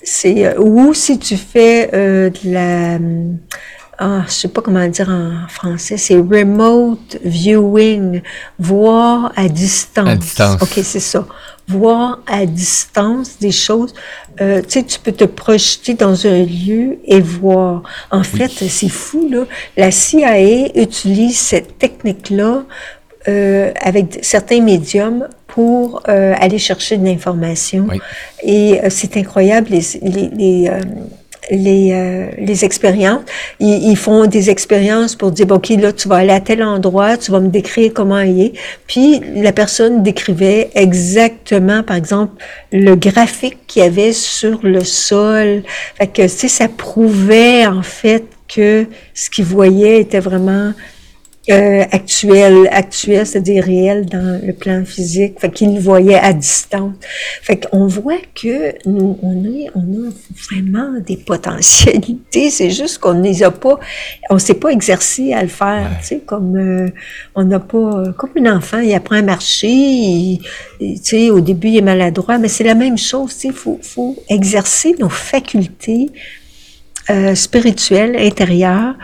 [0.04, 2.99] c'est, euh, ou si tu fais euh, de la
[3.99, 8.21] ah, je sais pas comment dire en français, c'est remote viewing,
[8.60, 10.10] voir à distance.
[10.10, 10.62] À distance.
[10.62, 11.25] Ok, c'est ça.
[11.67, 13.93] Voir à distance des choses.
[14.41, 17.84] Euh, tu sais, tu peux te projeter dans un lieu et voir.
[18.12, 19.45] En fait, c'est fou là.
[19.77, 22.63] La CIA utilise cette technique-là
[23.27, 27.86] euh, avec certains médiums pour euh, aller chercher de l'information.
[27.89, 27.99] Oui.
[28.41, 30.82] Et euh, c'est incroyable les, les, les euh,
[31.51, 33.21] les, euh, les expériences.
[33.60, 36.63] Ils, ils, font des expériences pour dire, bon, OK, là, tu vas aller à tel
[36.63, 38.53] endroit, tu vas me décrire comment il est.
[38.88, 42.34] Puis la personne décrivait exactement, par exemple,
[42.71, 45.63] le graphique qu'il y avait sur le sol.
[45.95, 50.73] Fait que, tu sais, ça prouvait, en fait, que ce qu'il voyait était vraiment
[51.49, 56.93] euh, actuel, actuel, c'est-à-dire réel dans le plan physique, fait qu'il voyait à distance.
[57.41, 60.12] Fait qu'on voit que nous, on, est, on a
[60.49, 63.77] vraiment des potentialités, c'est juste qu'on ne les a pas,
[64.29, 66.89] on s'est pas exercé à le faire, tu sais, comme euh,
[67.36, 70.39] on n'a pas, comme un enfant, il apprend à marcher,
[70.79, 73.79] tu sais, au début il est maladroit, mais c'est la même chose, tu sais, faut,
[73.82, 76.08] faut exercer nos facultés
[77.10, 78.95] euh, spirituelles intérieures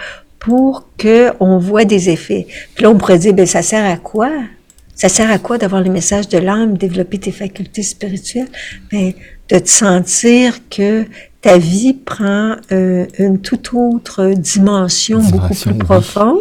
[0.50, 2.48] pour qu'on voit des effets.
[2.74, 4.32] Puis là, on pourrait dire, ben ça sert à quoi?
[4.96, 8.48] Ça sert à quoi d'avoir le message de l'âme, développer tes facultés spirituelles?
[8.92, 9.14] Ben,
[9.50, 11.06] de te sentir que
[11.42, 16.40] ta vie prend euh, une toute autre dimension, beaucoup plus profonde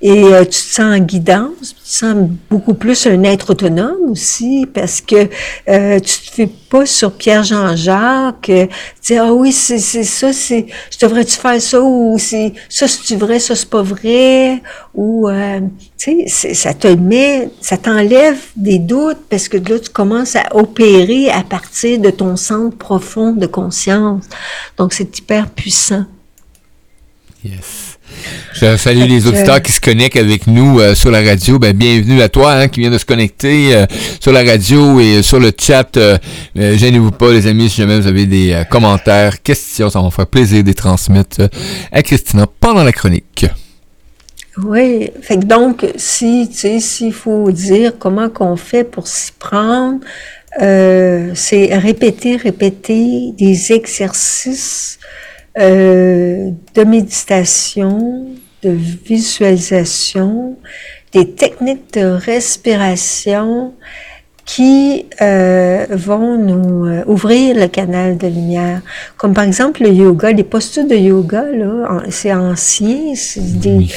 [0.00, 4.10] et euh, tu te sens en guidance, tu te sens beaucoup plus un être autonome
[4.10, 5.28] aussi parce que
[5.68, 8.66] euh, tu te fais pas sur Pierre-Jean-Jacques, euh,
[9.02, 13.16] tu dis ah oui c'est ça c'est je devrais-tu faire ça ou c'est ça c'est
[13.16, 14.62] vrai ça c'est pas vrai?
[14.94, 15.60] Ou euh,
[15.96, 20.54] tu sais ça te met ça t'enlève des doutes parce que là tu commences à
[20.54, 24.24] opérer à partir de ton centre profond de conscience
[24.76, 26.04] donc c'est hyper puissant.
[27.44, 27.87] Yes.
[28.54, 31.58] Je salue les auditeurs qui se connectent avec nous euh, sur la radio.
[31.60, 33.86] Ben, bienvenue à toi hein, qui vient de se connecter euh,
[34.20, 35.96] sur la radio et sur le chat.
[35.96, 36.18] Euh,
[36.56, 40.26] gênez-vous pas, les amis, si jamais vous avez des commentaires, questions, ça va me faire
[40.26, 41.48] plaisir de les transmettre
[41.92, 43.46] à Christina pendant la chronique.
[44.64, 49.30] Oui, fait que donc, si, tu sais, s'il faut dire comment qu'on fait pour s'y
[49.38, 50.00] prendre,
[50.58, 54.98] c'est répéter, répéter des exercices
[55.58, 58.26] euh, de méditation,
[58.62, 60.56] de visualisation,
[61.12, 63.72] des techniques de respiration
[64.48, 68.80] qui euh, vont nous euh, ouvrir le canal de lumière.
[69.18, 73.88] Comme par exemple le yoga, les postures de yoga, là, c'est ancien, des,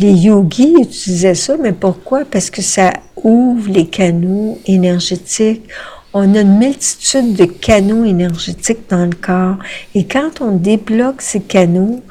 [0.00, 2.24] les yogis utilisaient ça, mais pourquoi?
[2.24, 5.68] Parce que ça ouvre les canaux énergétiques
[6.12, 9.58] on a une multitude de canaux énergétiques dans le corps.
[9.94, 12.02] Et quand on débloque ces canaux,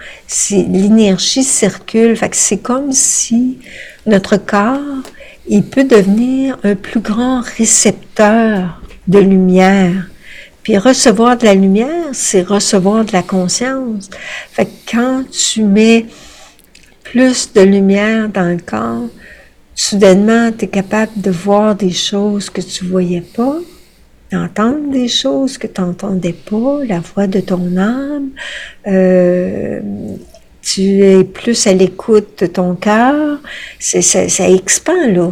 [0.52, 2.16] l'énergie circule.
[2.16, 3.60] Fait que c'est comme si
[4.06, 5.04] notre corps,
[5.48, 10.08] il peut devenir un plus grand récepteur de lumière.
[10.64, 14.10] Puis recevoir de la lumière, c'est recevoir de la conscience.
[14.52, 16.06] Fait que quand tu mets
[17.04, 19.10] plus de lumière dans le corps,
[19.76, 23.58] soudainement, tu es capable de voir des choses que tu voyais pas
[24.32, 28.30] d'entendre des choses que tu n'entendais pas, la voix de ton âme.
[28.88, 29.80] Euh,
[30.62, 33.40] tu es plus à l'écoute de ton cœur.
[33.80, 35.32] Ça, ça expand, là.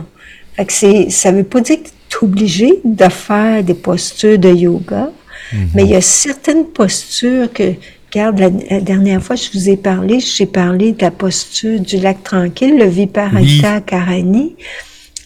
[0.56, 4.40] Fait que c'est, ça veut pas dire que tu es obligé de faire des postures
[4.40, 5.12] de yoga,
[5.54, 5.70] mhm.
[5.76, 7.74] mais il y a certaines postures que,
[8.12, 8.50] regarde, la,
[8.82, 12.86] dernière fois, je vous ai parlé, j'ai parlé de la posture du lac tranquille, le
[12.86, 14.56] Viparita Karani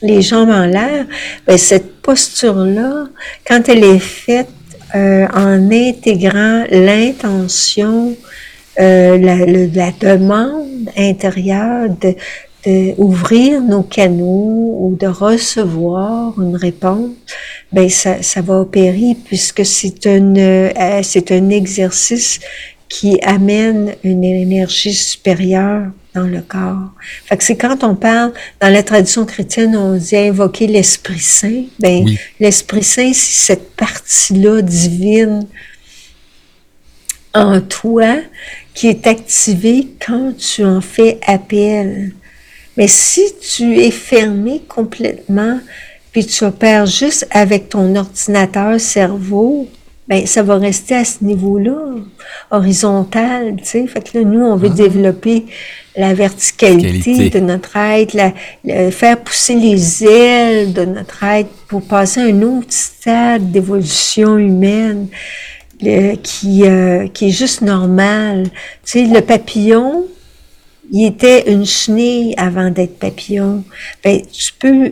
[0.02, 1.06] les jambes en l'air,
[1.46, 3.08] ben, cette posture-là,
[3.48, 4.50] quand elle est faite
[4.96, 8.16] euh, en intégrant l'intention,
[8.80, 12.16] euh, la, la, demande intérieure de,
[13.60, 17.12] nos canaux ou de recevoir une réponse,
[17.72, 22.40] ben ça, ça va opérer puisque c'est un euh, c'est un exercice
[22.88, 26.92] qui amène une énergie supérieure dans le corps.
[27.26, 31.64] Fait que c'est quand on parle, dans la tradition chrétienne, on dit invoquer l'Esprit Saint.
[31.80, 32.06] Ben,
[32.40, 35.46] l'Esprit Saint, c'est cette partie-là divine
[37.34, 38.18] en toi
[38.74, 42.14] qui est activée quand tu en fais appel.
[42.78, 45.60] Mais si tu es fermé complètement,
[46.12, 49.70] puis tu opères juste avec ton ordinateur cerveau,
[50.08, 51.80] ben ça va rester à ce niveau-là,
[52.50, 53.88] horizontal, tu sais.
[53.88, 54.76] Fait que là, nous, on veut ah.
[54.76, 55.46] développer
[55.96, 62.22] la verticalité de notre être, la, faire pousser les ailes de notre être pour passer
[62.22, 65.08] à un autre stade d'évolution humaine
[65.80, 68.50] qui, euh, qui est juste normal.
[68.86, 70.06] Tu sais, le papillon,
[70.92, 73.64] il était une chenille avant d'être papillon.
[74.04, 74.92] Ben, tu peux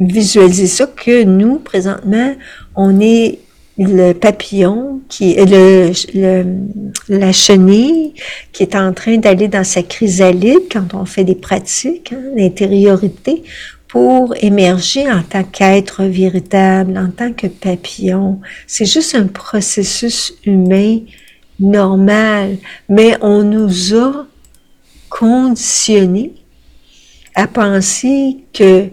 [0.00, 2.34] visualiser ça que nous, présentement,
[2.74, 3.38] on est
[3.78, 6.44] le papillon, qui le, le,
[7.08, 8.14] la chenille
[8.52, 13.42] qui est en train d'aller dans sa chrysalide quand on fait des pratiques hein, d'intériorité
[13.88, 18.40] pour émerger en tant qu'être véritable, en tant que papillon.
[18.66, 21.00] C'est juste un processus humain
[21.60, 22.56] normal,
[22.88, 24.26] mais on nous a
[25.10, 26.32] conditionnés
[27.34, 28.88] à penser que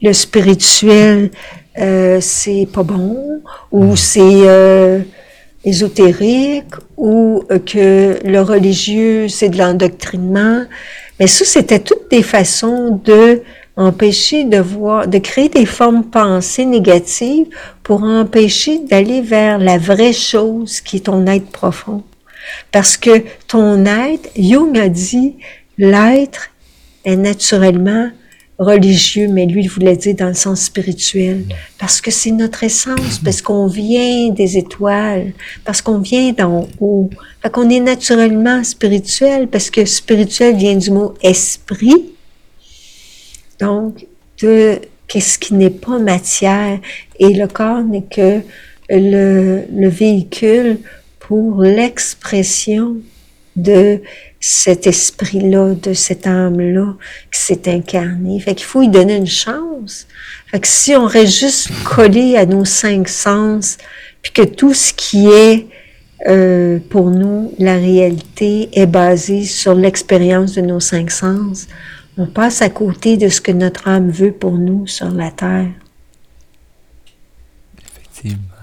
[0.00, 1.30] le spirituel,
[1.78, 3.96] euh, c'est pas bon, ou mm.
[3.96, 5.00] c'est euh,
[5.64, 10.64] ésotérique, ou euh, que le religieux, c'est de l'endoctrinement.
[11.18, 13.42] Mais ça, c'était toutes des façons de
[13.76, 17.46] empêcher de voir, de créer des formes pensées négatives
[17.82, 22.04] pour empêcher d'aller vers la vraie chose qui est ton être profond.
[22.70, 25.36] Parce que ton être, Jung a dit,
[25.76, 26.50] l'être
[27.04, 28.10] est naturellement
[28.58, 31.44] religieux, mais lui, il voulait dire dans le sens spirituel,
[31.78, 35.32] parce que c'est notre essence, parce qu'on vient des étoiles,
[35.64, 37.10] parce qu'on vient d'en haut.
[37.42, 42.12] Fait qu'on est naturellement spirituel, parce que spirituel vient du mot esprit.
[43.58, 44.06] Donc,
[44.40, 46.78] de qu'est-ce qui n'est pas matière.
[47.18, 48.40] Et le corps n'est que
[48.88, 50.78] le, le véhicule
[51.18, 52.96] pour l'expression
[53.56, 54.00] de
[54.40, 56.94] cet esprit-là, de cette âme-là
[57.32, 58.40] qui s'est incarné.
[58.40, 60.06] Fait qu'il faut lui donner une chance.
[60.50, 63.78] Fait que si on reste juste collé à nos cinq sens,
[64.22, 65.66] puis que tout ce qui est
[66.26, 71.68] euh, pour nous la réalité est basé sur l'expérience de nos cinq sens,
[72.16, 75.70] on passe à côté de ce que notre âme veut pour nous sur la terre.
[77.78, 78.53] Effectivement.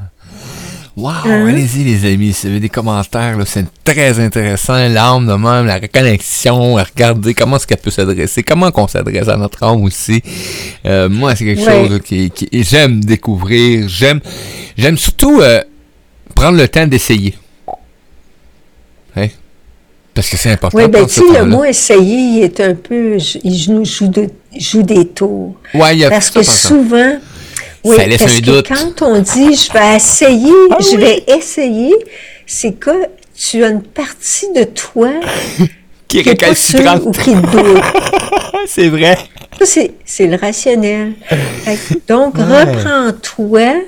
[0.97, 1.47] Wow, hein?
[1.47, 4.75] allez-y les amis, si vous avez des commentaires, c'est très intéressant.
[4.89, 9.37] L'âme de même, la reconnexion, regarder comment est-ce qu'elle peut s'adresser, comment qu'on s'adresse à
[9.37, 10.21] notre âme aussi.
[10.85, 13.87] Euh, moi, c'est quelque chose qui, qui j'aime découvrir.
[13.87, 14.19] J'aime,
[14.77, 15.61] j'aime surtout euh,
[16.35, 17.35] prendre le temps d'essayer.
[19.15, 19.27] Hein?
[20.13, 20.77] Parce que c'est important.
[20.77, 24.11] Oui, ben tu sais, le mot essayer, il est un peu, il nous joue,
[24.59, 25.55] joue des tours.
[25.73, 27.17] Ouais, il y a Parce que souvent,
[27.83, 31.95] oui, parce que quand on dit je vais essayer, ah je vais essayer,
[32.45, 35.11] c'est que tu as une partie de toi
[36.07, 37.81] qui est récalcitrante ou qui doute.
[38.67, 39.17] c'est vrai.
[39.63, 41.13] C'est le rationnel.
[42.07, 43.83] Donc, reprends-toi.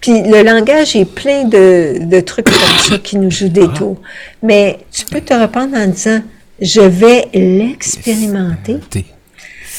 [0.00, 3.96] Puis le langage est plein de, de, trucs comme ça qui nous jouent des tours.
[4.42, 6.20] Mais tu peux te reprendre en disant,
[6.60, 8.76] je vais l'expérimenter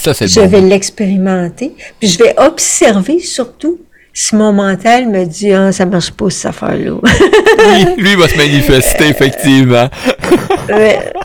[0.03, 1.73] je vais l'expérimenter.
[1.99, 3.79] Puis je vais observer surtout
[4.13, 6.97] si mon mental me dit ah ça marche pas cette affaire-là.
[7.97, 9.89] lui, lui va se manifester effectivement.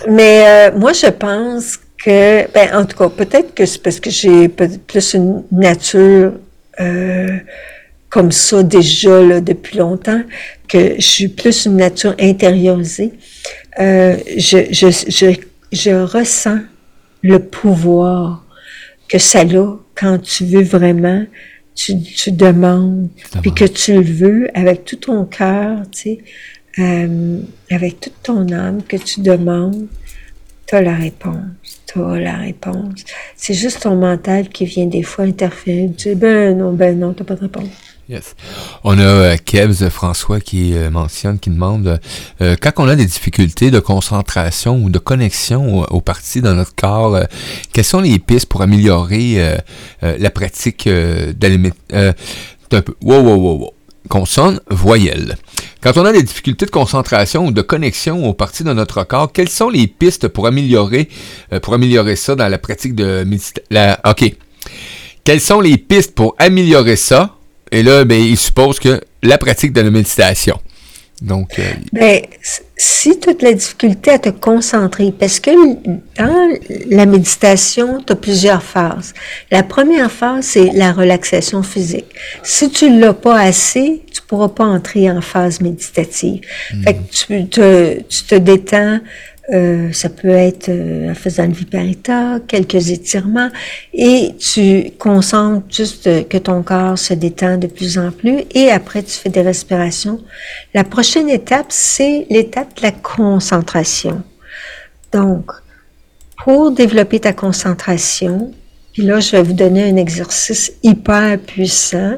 [0.09, 4.11] mais, euh, moi je pense que ben en tout cas peut-être que c'est parce que
[4.11, 6.32] j'ai plus une nature
[6.80, 7.38] euh,
[8.09, 10.22] comme ça déjà là, depuis longtemps
[10.68, 13.12] que je suis plus une nature intériorisée.
[13.80, 15.34] Euh, je, je, je,
[15.72, 16.61] je ressens
[17.22, 18.45] le pouvoir
[19.09, 21.24] que ça a quand tu veux vraiment
[21.76, 23.09] tu, tu demandes,
[23.42, 26.18] puis que tu le veux avec tout ton cœur, tu sais,
[26.78, 27.38] euh,
[27.70, 29.86] avec toute ton âme, que tu demandes,
[30.66, 33.04] tu as la réponse, tu as la réponse.
[33.36, 35.90] C'est juste ton mental qui vient des fois interférer.
[35.96, 37.68] Tu dis, ben non, ben non, tu pas de réponse.
[38.09, 38.36] Yes.
[38.84, 41.98] On a euh, Kevs François qui euh, mentionne, qui demande
[42.40, 46.74] euh, quand on a des difficultés de concentration ou de connexion aux, parties dans notre
[46.76, 47.18] corps,
[47.72, 49.57] quelles sont les pistes pour améliorer
[50.02, 52.14] la pratique d'alimentation?
[52.72, 52.94] un peu.
[53.02, 53.74] Wow, wow, wow, wow.
[54.09, 55.36] Consonne, voyelle.
[55.80, 59.32] Quand on a des difficultés de concentration ou de connexion aux parties de notre corps,
[59.32, 61.09] quelles sont les pistes pour améliorer,
[61.62, 63.96] pour améliorer ça dans la pratique de méditation?
[64.04, 64.32] OK.
[65.24, 67.36] Quelles sont les pistes pour améliorer ça?
[67.76, 70.58] Et là, ben, il suppose que la pratique de la méditation.
[71.20, 71.62] Donc, euh,
[71.92, 72.22] ben,
[72.76, 76.58] si tu as de la difficulté à te concentrer, parce que dans
[76.90, 79.12] la méditation, tu as plusieurs phases.
[79.50, 82.06] La première phase, c'est la relaxation physique.
[82.42, 86.40] Si tu ne l'as pas assez, tu ne pourras pas entrer en phase méditative.
[86.84, 89.00] Fait que tu te, tu te détends
[89.53, 93.51] euh, ça peut être euh, en faisant viparita, quelques étirements,
[93.94, 99.03] et tu concentres juste que ton corps se détend de plus en plus, et après
[99.03, 100.20] tu fais des respirations.
[100.74, 104.22] La prochaine étape, c'est l'étape de la concentration.
[105.12, 105.51] Donc,
[106.42, 108.53] pour développer ta concentration,
[108.92, 112.16] puis là, je vais vous donner un exercice hyper puissant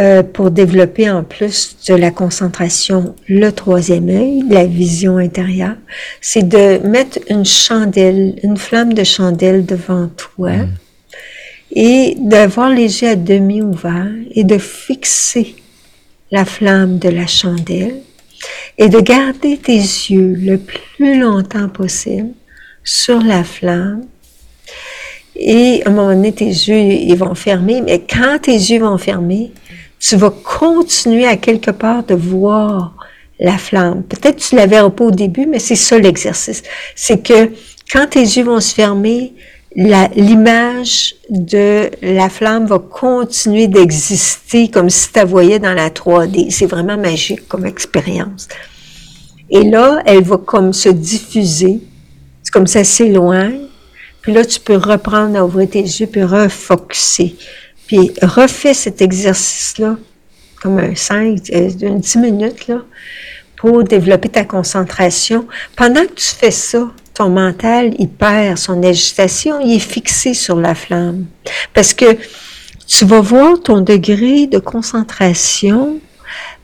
[0.00, 5.76] euh, pour développer en plus de la concentration le troisième œil, la vision intérieure,
[6.20, 10.68] c'est de mettre une chandelle, une flamme de chandelle devant toi mm.
[11.72, 15.54] et d'avoir les yeux à demi ouverts et de fixer
[16.30, 18.00] la flamme de la chandelle
[18.78, 22.30] et de garder tes yeux le plus longtemps possible
[22.84, 24.06] sur la flamme
[25.36, 28.98] et à un moment donné, tes yeux, ils vont fermer, mais quand tes yeux vont
[28.98, 29.52] fermer,
[30.00, 32.96] tu vas continuer à quelque part de voir
[33.38, 34.02] la flamme.
[34.02, 36.62] Peut-être tu la verras pas au début, mais c'est ça l'exercice.
[36.96, 37.50] C'est que
[37.92, 39.34] quand tes yeux vont se fermer,
[39.76, 46.50] l'image de la flamme va continuer d'exister comme si tu la voyais dans la 3D.
[46.50, 48.48] C'est vraiment magique comme expérience.
[49.50, 51.80] Et là, elle va comme se diffuser.
[52.42, 53.66] C'est comme ça s'éloigne.
[54.22, 57.36] Puis là, tu peux reprendre à ouvrir tes yeux puis refocuser.
[57.90, 59.96] Puis refais cet exercice-là,
[60.62, 62.82] comme un 5, euh, une 10 minutes, là,
[63.56, 65.48] pour développer ta concentration.
[65.74, 70.54] Pendant que tu fais ça, ton mental, il perd son agitation, il est fixé sur
[70.54, 71.26] la flamme.
[71.74, 72.16] Parce que
[72.86, 75.98] tu vas voir ton degré de concentration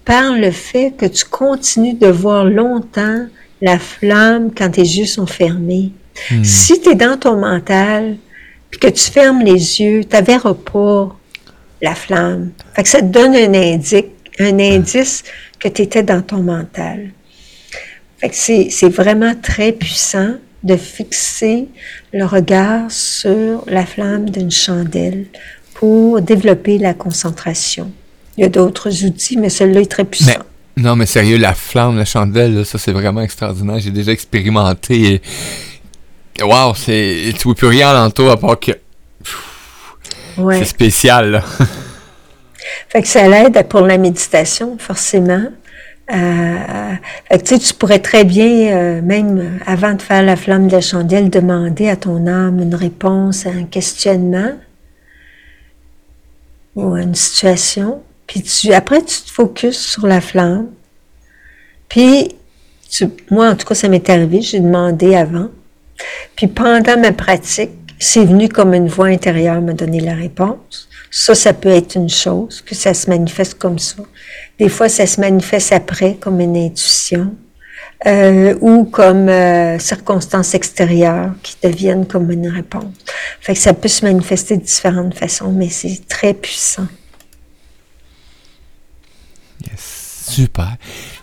[0.05, 3.27] par le fait que tu continues de voir longtemps
[3.61, 5.91] la flamme quand tes yeux sont fermés.
[6.31, 6.45] Hmm.
[6.45, 8.17] Si tu es dans ton mental,
[8.71, 11.17] puis que tu fermes les yeux, tu verras pas
[11.83, 12.51] la flamme.
[12.75, 14.05] Fait que ça te donne un indice,
[14.39, 15.23] un indice
[15.59, 17.11] que tu étais dans ton mental.
[18.19, 21.69] Fait que c'est vraiment très puissant de fixer
[22.13, 25.27] le regard sur la flamme d'une chandelle
[25.75, 27.93] pour développer la concentration.
[28.37, 30.33] Il y a d'autres outils, mais celui-là est très puissant.
[30.77, 33.79] non, mais sérieux, la flamme, la chandelle, ça c'est vraiment extraordinaire.
[33.79, 35.15] J'ai déjà expérimenté.
[35.15, 35.23] Et
[36.43, 37.33] Wow, c'est.
[37.39, 38.73] Tu vois plus rien alentour à part que.
[40.37, 41.45] C'est spécial, là.
[42.89, 45.45] fait que ça l'aide pour la méditation, forcément.
[46.13, 46.95] Euh,
[47.29, 50.81] fait que, tu pourrais très bien, euh, même avant de faire la flamme de la
[50.81, 54.53] chandelle, demander à ton âme une réponse à un questionnement
[56.77, 58.03] ou à une situation.
[58.27, 60.69] Puis tu, après, tu te focuses sur la flamme.
[61.89, 62.37] Puis,
[62.91, 65.49] tu, moi, en tout cas, ça m'est arrivé, j'ai demandé avant.
[66.35, 70.89] Puis pendant ma pratique, c'est venu comme une voix intérieure me donner la réponse.
[71.11, 74.03] Ça, ça peut être une chose, que ça se manifeste comme ça.
[74.59, 77.35] Des fois, ça se manifeste après comme une intuition
[78.07, 82.93] euh, ou comme euh, circonstances extérieures qui deviennent comme une réponse.
[83.41, 86.89] Fait que ça peut se manifester de différentes façons, mais c'est très puissant.
[89.67, 90.77] Yes, super.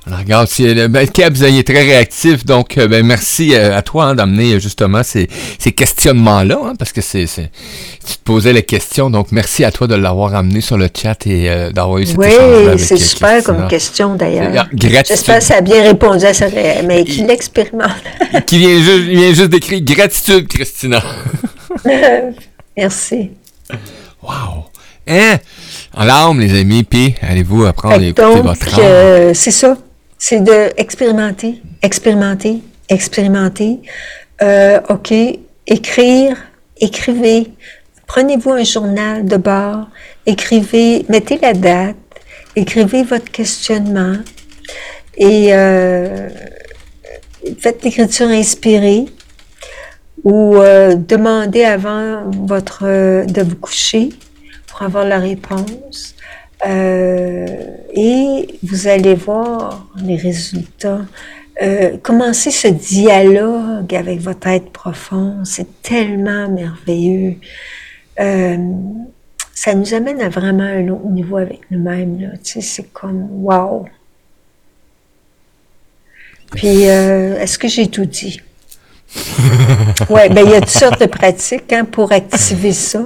[0.05, 4.05] Alors, regarde, si, ben, il est très réactif, donc euh, ben, merci euh, à toi
[4.05, 5.29] hein, d'amener justement ces,
[5.59, 9.87] ces questionnements-là, hein, parce que c'est, tu te posais les questions, donc merci à toi
[9.87, 12.27] de l'avoir amené sur le chat et euh, d'avoir eu cette Oui,
[12.77, 14.67] c'est super comme question d'ailleurs.
[14.73, 16.47] J'espère que ça a bien répondu à ça,
[16.85, 17.91] mais qu'il l'expérimente.
[18.45, 21.01] qui vient juste, il vient juste d'écrire gratitude, Christina.
[22.75, 23.31] merci.
[24.21, 24.72] Wow.
[25.07, 25.37] Hein?
[25.95, 29.33] En larmes, les amis, puis allez-vous apprendre à écouter votre âme?
[29.33, 29.77] c'est ça
[30.25, 33.81] c'est de expérimenter, expérimenter, expérimenter.
[34.41, 35.13] Euh, OK,
[35.67, 36.37] écrire,
[36.79, 37.51] écrivez.
[38.07, 39.89] Prenez-vous un journal de bord,
[40.25, 41.97] écrivez, mettez la date,
[42.55, 44.15] écrivez votre questionnement
[45.17, 46.29] et euh,
[47.59, 49.07] faites l'écriture inspirée
[50.23, 52.85] ou euh, demandez avant votre
[53.25, 54.07] de vous coucher
[54.73, 56.15] pour avoir la réponse.
[56.65, 57.45] Euh,
[57.93, 61.01] et vous allez voir les résultats.
[61.61, 67.35] Euh, commencez ce dialogue avec votre être profond, c'est tellement merveilleux.
[68.19, 68.57] Euh,
[69.53, 72.33] ça nous amène à vraiment un autre niveau avec nous-mêmes.
[72.43, 73.85] Tu sais, c'est comme wow.
[76.55, 78.41] Puis, est-ce que j'ai tout dit?
[80.09, 83.01] Oui, ben il y a toutes sortes de pratiques hein, pour activer ça.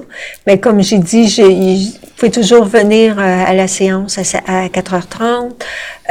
[0.46, 1.28] Mais comme j'ai dit,
[2.02, 5.52] vous pouvez toujours venir euh, à la séance à, 4h30,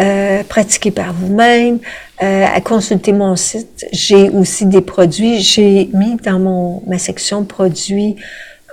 [0.01, 1.78] euh, pratiquer par vous-même,
[2.22, 3.86] euh, à consulter mon site.
[3.92, 5.40] J'ai aussi des produits.
[5.40, 8.16] J'ai mis dans mon ma section produits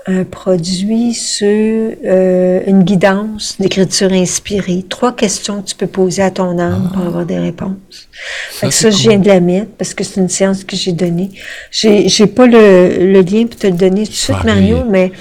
[0.05, 4.83] un produit sur euh, une guidance d'écriture inspirée.
[4.89, 7.07] Trois questions que tu peux poser à ton âme pour ah.
[7.07, 8.09] avoir des réponses.
[8.51, 11.29] Ça, ça je viens de la mettre parce que c'est une séance que j'ai donnée.
[11.71, 15.11] J'ai, j'ai pas le, le lien pour te le donner tout de suite, Mario, mais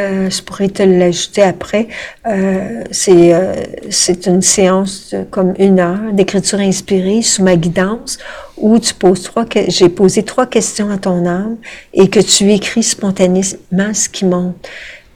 [0.00, 1.88] euh, je pourrais te l'ajouter après.
[2.26, 3.54] Euh, c'est, euh,
[3.90, 8.18] c'est une séance de, comme une heure d'écriture inspirée sous ma guidance
[8.56, 11.56] où tu poses trois, j'ai posé trois questions à ton âme
[11.92, 14.68] et que tu écris spontanément ce qui monte.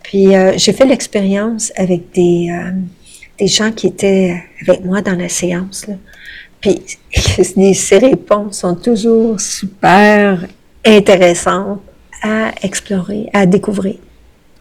[0.03, 2.73] Puis euh, j'ai fait l'expérience avec des, euh,
[3.39, 5.87] des gens qui étaient avec moi dans la séance.
[5.87, 5.95] Là.
[6.61, 6.83] Puis
[7.75, 10.47] ces réponses sont toujours super
[10.85, 11.81] intéressantes
[12.23, 13.97] à explorer, à découvrir.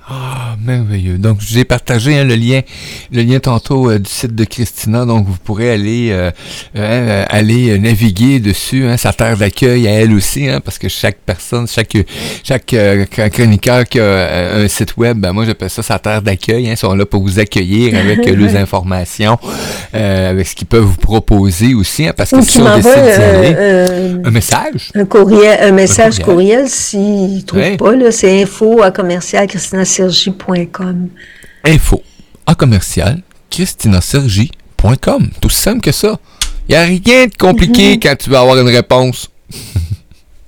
[0.08, 1.18] Ah, merveilleux.
[1.18, 2.62] Donc, je vous ai partagé hein, le lien,
[3.12, 5.04] le lien tantôt euh, du site de Christina.
[5.04, 6.30] Donc, vous pourrez aller, euh,
[6.76, 11.18] euh, aller naviguer dessus, hein, sa terre d'accueil à elle aussi, hein, parce que chaque
[11.26, 11.98] personne, chaque,
[12.44, 12.76] chaque
[13.32, 16.68] chroniqueur qui a un site web, ben, moi, j'appelle ça sa terre d'accueil.
[16.70, 19.40] Hein, ils sont là pour vous accueillir avec les informations,
[19.92, 23.56] avec ce qu'ils peuvent vous proposer aussi, hein, parce que si on décide d'y aller,
[24.24, 29.48] un message, un courriel, un message courriel, s'ils trouvent pas là, c'est info à commercial
[29.48, 31.10] Christina christinasergi.com.
[31.64, 32.04] Info
[32.46, 35.30] en commercial christinasergi.com.
[35.42, 36.20] Tout simple que ça.
[36.68, 38.00] Il n'y a rien de compliqué mhm.
[38.02, 39.30] quand tu veux avoir une réponse.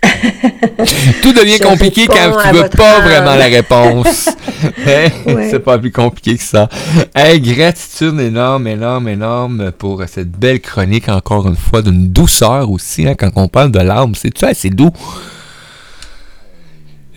[1.21, 4.29] Tout devient compliqué quand tu veux pas vraiment la réponse.
[4.87, 5.09] Hein?
[5.51, 6.67] C'est pas plus compliqué que ça.
[7.13, 13.07] Hey, gratitude énorme, énorme, énorme pour cette belle chronique, encore une fois, d'une douceur aussi,
[13.07, 14.15] hein, quand on parle de l'âme.
[14.15, 14.91] C'est tu c'est doux?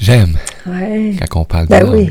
[0.00, 0.36] J'aime.
[1.30, 2.10] Quand on parle ben oui.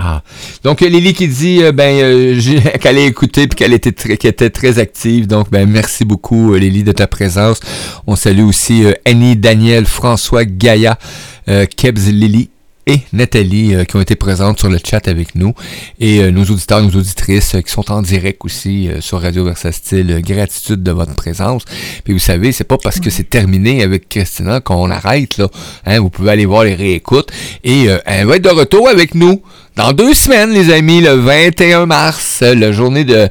[0.00, 0.22] Ah.
[0.62, 2.40] Donc Lily qui dit euh, ben euh,
[2.80, 5.26] qu'elle a écouté puis qu'elle était très, était très active.
[5.26, 7.58] Donc ben merci beaucoup euh, Lily de ta présence.
[8.06, 10.98] On salue aussi Annie, Daniel, François, Gaïa,
[11.46, 12.50] Kebs, Lily
[12.88, 15.52] et Nathalie euh, qui ont été présentes sur le chat avec nous
[16.00, 19.70] et euh, nos auditeurs, nos auditrices euh, qui sont en direct aussi sur Radio Versa
[19.72, 20.22] Style.
[20.22, 21.64] gratitude de votre présence.
[22.04, 25.48] Puis vous savez, c'est pas parce que c'est terminé avec Christina qu'on arrête là.
[25.84, 27.30] Hein, vous pouvez aller voir les réécoutes
[27.62, 29.42] et elle va être de retour avec nous
[29.76, 33.28] dans deux semaines, les amis, le 21 mars, la journée de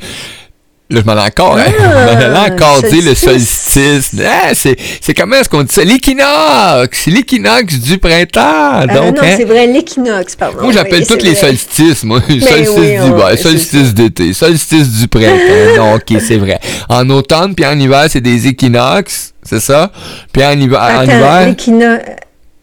[0.90, 1.66] Là, je m'en ai encore, hein?
[1.80, 4.12] ah, encore dit le solstice.
[4.26, 5.84] Ah, c'est, c'est comment est-ce qu'on dit ça?
[5.84, 7.08] L'équinoxe!
[7.08, 8.40] L'équinoxe du printemps!
[8.42, 9.34] Ah, donc, non, hein?
[9.36, 10.62] c'est vrai, l'équinoxe, pardon.
[10.62, 12.22] Moi, j'appelle tous les solstices, moi.
[12.22, 15.76] solstice d'hiver, solstice d'été, solstice du printemps.
[15.76, 16.58] non, ok, c'est vrai.
[16.88, 19.92] En automne puis en hiver, c'est des équinoxes, c'est ça?
[20.32, 21.48] Puis en hiver, Attends, en hiver.
[21.48, 22.04] L'équinoxe,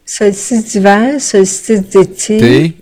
[0.03, 2.73] solstice d'hiver, solstice d'été.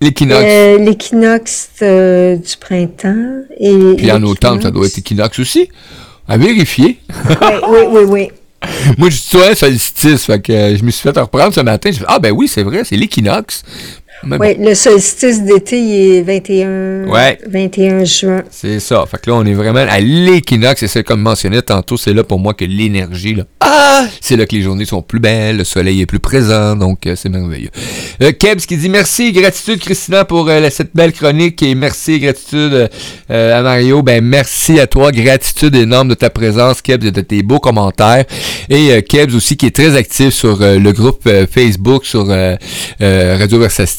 [0.00, 0.44] L'équinoxe.
[0.44, 3.42] Euh, l'équinoxe euh, du printemps.
[3.58, 5.68] Et Puis en automne, ça doit être équinoxe aussi.
[6.28, 7.00] À vérifier.
[7.68, 8.28] oui, oui, oui,
[8.98, 11.90] Moi, je suis solstice, fait que je me suis fait reprendre ce matin.
[11.90, 13.64] Je ah ben oui, c'est vrai, c'est l'équinoxe.
[14.24, 17.06] Oui, le solstice d'été, il est 21,
[17.48, 18.42] 21 juin.
[18.50, 19.04] C'est ça.
[19.10, 20.82] Fait que là, on est vraiment à l'équinoxe.
[20.82, 24.46] Et c'est comme mentionné tantôt, c'est là pour moi que l'énergie, là, ah, c'est là
[24.46, 27.70] que les journées sont plus belles, le soleil est plus présent, donc euh, c'est merveilleux.
[28.22, 32.88] Euh, Kebs qui dit merci, gratitude Christina pour euh, cette belle chronique et merci, gratitude
[33.28, 34.02] à Mario.
[34.02, 38.24] Ben merci à toi, gratitude énorme de ta présence, Kebs, et de tes beaux commentaires.
[38.70, 42.26] Et Kebs aussi qui est très actif sur le groupe Facebook, sur
[43.00, 43.58] Radio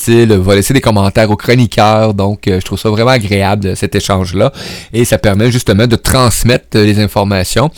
[0.10, 2.14] Va laisser des commentaires aux chroniqueurs.
[2.14, 4.52] Donc, euh, je trouve ça vraiment agréable, cet échange-là.
[4.94, 7.70] Et ça permet justement de transmettre euh, les informations.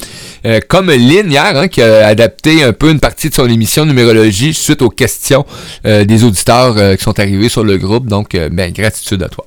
[0.45, 3.85] Euh, comme Lynn hier, hein, qui a adapté un peu une partie de son émission
[3.85, 5.45] numérologie suite aux questions
[5.83, 8.07] des auditeurs qui sont arrivés sur le groupe.
[8.07, 9.45] Donc, ben, gratitude à toi.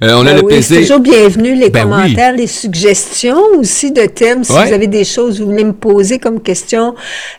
[0.00, 4.44] on a ben le C'est toujours bienvenu les ben commentaires, les suggestions aussi de thèmes.
[4.44, 6.94] Si vous avez des choses que vous voulez me poser comme question,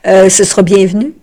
[0.05, 1.13] ce sera bienvenu.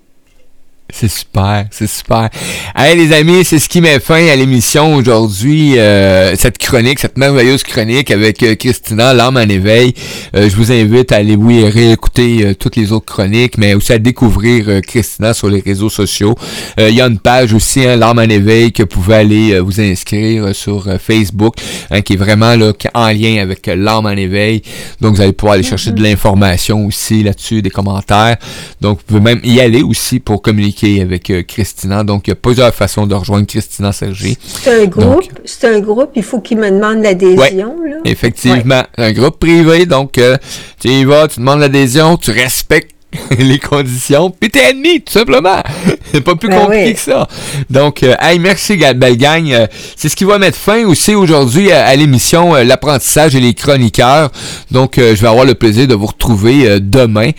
[0.91, 2.31] C'est super, c'est super.
[2.75, 7.19] Hey les amis, c'est ce qui met fin à l'émission aujourd'hui, euh, cette chronique, cette
[7.19, 9.93] merveilleuse chronique avec euh, Christina, l'âme en éveil.
[10.35, 13.99] Euh, je vous invite à aller oui réécouter toutes les autres chroniques, mais aussi à
[13.99, 16.35] découvrir Christina sur les réseaux sociaux.
[16.79, 19.81] Il y a une page aussi, hein, l'âme en éveil, que vous pouvez aller vous
[19.81, 21.55] inscrire sur Facebook,
[21.91, 24.63] hein, qui est vraiment là en lien avec l'âme en éveil.
[25.03, 26.11] Donc vous allez pouvoir aller chercher de mm-hmm.
[26.11, 28.39] l'information aussi là-dessus, des commentaires.
[28.81, 32.05] Donc vous pouvez même y aller aussi pour communiquer avec euh, Christina.
[32.05, 34.39] Donc, il y a plusieurs façons de rejoindre Christina Sergi.
[34.41, 35.25] C'est un groupe.
[35.45, 36.11] C'est un groupe.
[36.15, 37.77] Il faut qu'il me demande l'adhésion.
[38.05, 38.83] effectivement.
[38.97, 39.87] Un groupe privé.
[39.87, 40.37] Donc, euh,
[40.81, 42.98] tu y vas, tu demandes l'adhésion, tu respectes
[43.39, 45.63] les conditions, puis t'es ennemi, tout simplement.
[46.13, 47.27] C'est pas plus ben compliqué que ça.
[47.71, 49.51] Donc, euh, hey, merci, belle gang.
[49.51, 53.55] Euh, c'est ce qui va mettre fin aussi aujourd'hui à, l'émission euh, L'apprentissage et les
[53.55, 54.31] chroniqueurs.
[54.71, 57.31] Donc, je vais avoir le plaisir de vous retrouver demain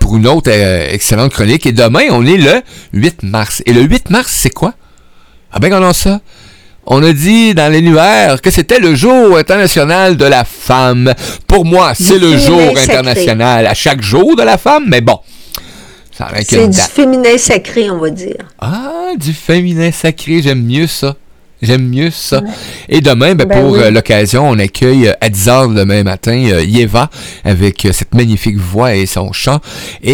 [0.00, 1.66] pour une autre excellente chronique.
[1.66, 2.62] Et demain, on est le
[2.92, 3.62] 8 mars.
[3.66, 4.74] Et le 8 mars, c'est quoi?
[5.52, 6.20] Ah ben, a ça
[6.86, 11.12] on a dit dans l'univers que c'était le jour international de la femme.
[11.46, 15.18] Pour moi, c'est le jour international à chaque jour de la femme, mais bon.
[16.46, 18.36] C'est du féminin sacré, on va dire.
[18.60, 21.16] Ah, du féminin sacré, j'aime mieux ça.
[21.64, 22.42] J'aime mieux ça.
[22.90, 26.62] Et demain, ben, ben pour euh, l'occasion, on accueille euh, à 10h demain matin euh,
[26.62, 27.08] Yeva
[27.42, 29.60] avec cette magnifique voix et son chant.
[30.02, 30.12] Et